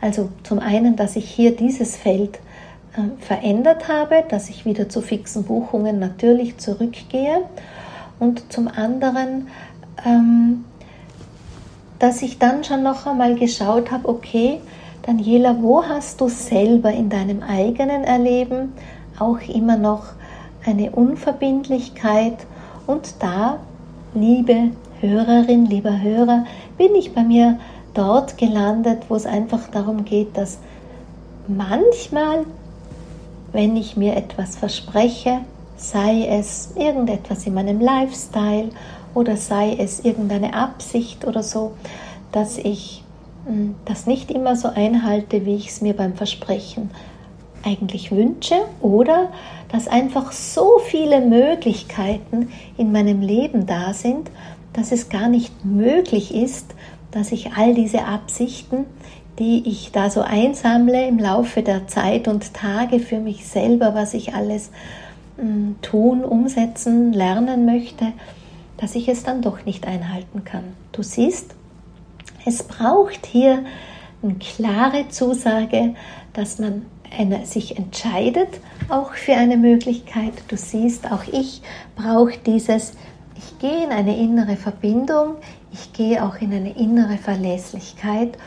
also 0.00 0.28
zum 0.44 0.60
einen, 0.60 0.94
dass 0.94 1.16
ich 1.16 1.28
hier 1.28 1.56
dieses 1.56 1.96
Feld 1.96 2.38
äh, 2.96 3.24
verändert 3.24 3.88
habe, 3.88 4.24
dass 4.28 4.50
ich 4.50 4.64
wieder 4.64 4.88
zu 4.88 5.00
fixen 5.00 5.44
Buchungen 5.44 5.98
natürlich 5.98 6.58
zurückgehe. 6.58 7.42
Und 8.20 8.52
zum 8.52 8.68
anderen, 8.68 9.48
ähm, 10.06 10.64
dass 11.98 12.22
ich 12.22 12.38
dann 12.38 12.62
schon 12.62 12.84
noch 12.84 13.06
einmal 13.06 13.34
geschaut 13.34 13.90
habe, 13.90 14.08
okay, 14.08 14.60
Daniela, 15.02 15.60
wo 15.60 15.82
hast 15.82 16.20
du 16.20 16.28
selber 16.28 16.92
in 16.92 17.10
deinem 17.10 17.42
eigenen 17.42 18.04
Erleben 18.04 18.72
auch 19.18 19.40
immer 19.52 19.76
noch 19.76 20.04
eine 20.64 20.92
Unverbindlichkeit? 20.92 22.46
Und 22.86 23.14
da, 23.18 23.58
liebe 24.14 24.70
Hörerin, 25.00 25.66
lieber 25.66 26.00
Hörer, 26.00 26.44
bin 26.78 26.94
ich 26.94 27.12
bei 27.14 27.24
mir 27.24 27.58
dort 27.94 28.38
gelandet, 28.38 29.02
wo 29.08 29.16
es 29.16 29.26
einfach 29.26 29.68
darum 29.72 30.04
geht, 30.04 30.36
dass 30.36 30.58
manchmal, 31.48 32.46
wenn 33.50 33.76
ich 33.76 33.96
mir 33.96 34.14
etwas 34.16 34.54
verspreche, 34.54 35.40
sei 35.76 36.26
es 36.28 36.74
irgendetwas 36.76 37.44
in 37.44 37.54
meinem 37.54 37.80
Lifestyle 37.80 38.68
oder 39.14 39.36
sei 39.36 39.74
es 39.80 40.04
irgendeine 40.04 40.54
Absicht 40.54 41.26
oder 41.26 41.42
so, 41.42 41.72
dass 42.30 42.56
ich 42.56 43.01
das 43.84 44.06
nicht 44.06 44.30
immer 44.30 44.56
so 44.56 44.68
einhalte, 44.68 45.44
wie 45.44 45.56
ich 45.56 45.68
es 45.68 45.80
mir 45.80 45.94
beim 45.94 46.14
Versprechen 46.14 46.90
eigentlich 47.64 48.10
wünsche 48.10 48.56
oder 48.80 49.30
dass 49.70 49.88
einfach 49.88 50.32
so 50.32 50.78
viele 50.84 51.20
Möglichkeiten 51.20 52.50
in 52.76 52.92
meinem 52.92 53.20
Leben 53.20 53.66
da 53.66 53.94
sind, 53.94 54.30
dass 54.72 54.92
es 54.92 55.08
gar 55.08 55.28
nicht 55.28 55.64
möglich 55.64 56.34
ist, 56.34 56.74
dass 57.10 57.32
ich 57.32 57.52
all 57.52 57.74
diese 57.74 58.04
Absichten, 58.04 58.86
die 59.38 59.68
ich 59.68 59.92
da 59.92 60.10
so 60.10 60.20
einsammle 60.20 61.06
im 61.06 61.18
Laufe 61.18 61.62
der 61.62 61.86
Zeit 61.88 62.28
und 62.28 62.54
Tage 62.54 63.00
für 63.00 63.18
mich 63.18 63.46
selber, 63.46 63.94
was 63.94 64.14
ich 64.14 64.34
alles 64.34 64.70
hm, 65.36 65.76
tun, 65.82 66.24
umsetzen, 66.24 67.12
lernen 67.12 67.64
möchte, 67.64 68.12
dass 68.76 68.94
ich 68.94 69.08
es 69.08 69.24
dann 69.24 69.42
doch 69.42 69.64
nicht 69.64 69.86
einhalten 69.86 70.44
kann. 70.44 70.64
Du 70.92 71.02
siehst, 71.02 71.54
es 72.44 72.62
braucht 72.62 73.26
hier 73.26 73.64
eine 74.22 74.34
klare 74.34 75.08
Zusage, 75.08 75.94
dass 76.32 76.58
man 76.58 76.86
eine, 77.16 77.44
sich 77.46 77.76
entscheidet, 77.76 78.48
auch 78.88 79.12
für 79.14 79.34
eine 79.34 79.56
Möglichkeit. 79.56 80.32
Du 80.48 80.56
siehst, 80.56 81.10
auch 81.10 81.24
ich 81.30 81.62
brauche 81.96 82.38
dieses, 82.38 82.92
ich 83.36 83.58
gehe 83.58 83.84
in 83.84 83.90
eine 83.90 84.16
innere 84.16 84.56
Verbindung, 84.56 85.36
ich 85.72 85.92
gehe 85.92 86.24
auch 86.24 86.36
in 86.36 86.52
eine 86.52 86.76
innere 86.76 87.18
Verlässlichkeit, 87.18 88.38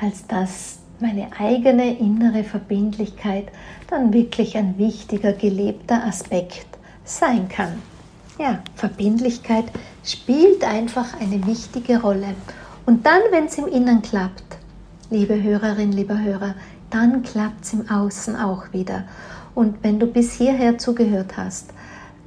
als 0.00 0.26
dass 0.26 0.78
meine 1.00 1.28
eigene 1.38 1.98
innere 1.98 2.44
Verbindlichkeit 2.44 3.46
dann 3.88 4.12
wirklich 4.12 4.56
ein 4.56 4.78
wichtiger 4.78 5.32
gelebter 5.32 6.04
Aspekt 6.04 6.66
sein 7.04 7.48
kann. 7.48 7.82
Ja, 8.38 8.62
Verbindlichkeit 8.76 9.64
spielt 10.04 10.64
einfach 10.64 11.20
eine 11.20 11.44
wichtige 11.46 12.00
Rolle. 12.00 12.34
Und 12.84 13.06
dann, 13.06 13.20
wenn 13.30 13.44
es 13.44 13.58
im 13.58 13.66
Innen 13.68 14.02
klappt, 14.02 14.42
liebe 15.10 15.40
Hörerin, 15.40 15.92
lieber 15.92 16.20
Hörer, 16.20 16.54
dann 16.90 17.22
klappt 17.22 17.64
es 17.64 17.72
im 17.72 17.88
Außen 17.88 18.36
auch 18.36 18.72
wieder. 18.72 19.04
Und 19.54 19.82
wenn 19.82 20.00
du 20.00 20.06
bis 20.06 20.32
hierher 20.32 20.78
zugehört 20.78 21.36
hast, 21.36 21.70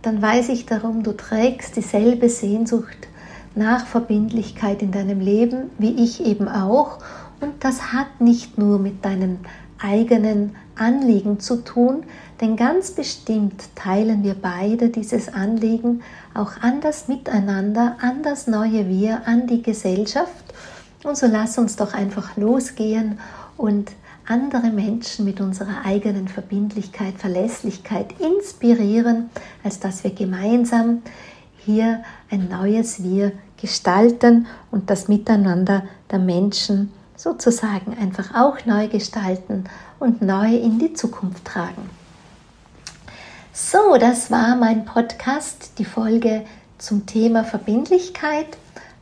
dann 0.02 0.22
weiß 0.22 0.50
ich 0.50 0.66
darum, 0.66 1.04
du 1.04 1.14
trägst 1.14 1.76
dieselbe 1.76 2.30
Sehnsucht 2.30 3.08
nach 3.56 3.86
Verbindlichkeit 3.86 4.82
in 4.82 4.92
deinem 4.92 5.20
Leben, 5.20 5.72
wie 5.78 6.04
ich 6.04 6.24
eben 6.26 6.48
auch. 6.48 7.00
Und 7.42 7.64
das 7.64 7.94
hat 7.94 8.22
nicht 8.22 8.58
nur 8.58 8.80
mit 8.80 9.04
deinen 9.04 9.40
eigenen 9.80 10.56
Anliegen 10.76 11.40
zu 11.40 11.64
tun, 11.64 12.04
denn 12.42 12.56
ganz 12.56 12.92
bestimmt 12.92 13.64
teilen 13.76 14.24
wir 14.24 14.36
beide 14.36 14.90
dieses 14.90 15.34
Anliegen 15.34 16.02
auch 16.36 16.62
an 16.62 16.82
das 16.82 17.08
Miteinander, 17.08 17.96
an 18.02 18.22
das 18.24 18.48
neue 18.48 18.88
Wir, 18.88 19.28
an 19.28 19.48
die 19.48 19.62
Gesellschaft. 19.62 20.54
Und 21.04 21.18
so 21.18 21.28
lass 21.28 21.58
uns 21.58 21.76
doch 21.76 21.94
einfach 21.94 22.36
losgehen 22.38 23.20
und 23.58 23.92
andere 24.28 24.70
Menschen 24.70 25.24
mit 25.26 25.40
unserer 25.40 25.86
eigenen 25.86 26.28
Verbindlichkeit, 26.28 27.16
Verlässlichkeit 27.18 28.20
inspirieren, 28.20 29.30
als 29.64 29.80
dass 29.80 30.04
wir 30.04 30.12
gemeinsam 30.12 31.04
hier 31.58 32.04
ein 32.30 32.50
neues 32.50 33.04
Wir 33.04 33.32
gestalten 33.62 34.48
und 34.72 34.90
das 34.90 35.08
Miteinander 35.08 35.84
der 36.12 36.20
Menschen 36.20 36.92
sozusagen 37.16 37.98
einfach 37.98 38.36
auch 38.36 38.66
neu 38.66 38.88
gestalten 38.88 39.66
und 40.00 40.22
neu 40.22 40.56
in 40.56 40.80
die 40.80 40.94
Zukunft 40.94 41.46
tragen. 41.46 41.90
So, 43.58 43.98
das 43.98 44.32
war 44.32 44.58
mein 44.58 44.84
Podcast, 44.84 45.72
die 45.78 45.86
Folge 45.86 46.44
zum 46.78 47.06
Thema 47.06 47.46
Verbindlichkeit. 47.46 48.48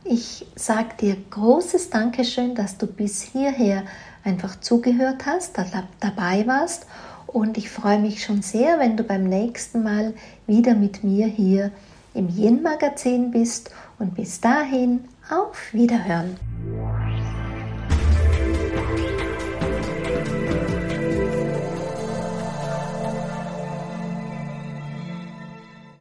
Ich 0.04 0.46
sage 0.54 0.90
dir 1.00 1.16
großes 1.30 1.90
Dankeschön, 1.90 2.54
dass 2.54 2.78
du 2.78 2.86
bis 2.86 3.20
hierher 3.20 3.82
einfach 4.22 4.60
zugehört 4.60 5.26
hast, 5.26 5.58
dabei 5.98 6.46
warst 6.46 6.86
und 7.26 7.58
ich 7.58 7.68
freue 7.68 7.98
mich 7.98 8.22
schon 8.22 8.42
sehr, 8.42 8.78
wenn 8.78 8.96
du 8.96 9.02
beim 9.02 9.24
nächsten 9.24 9.82
Mal 9.82 10.14
wieder 10.46 10.76
mit 10.76 11.02
mir 11.02 11.26
hier 11.26 11.72
im 12.14 12.28
Yin 12.28 12.62
Magazin 12.62 13.32
bist 13.32 13.72
und 13.98 14.14
bis 14.14 14.40
dahin 14.40 15.02
auf 15.30 15.72
Wiederhören. 15.72 16.36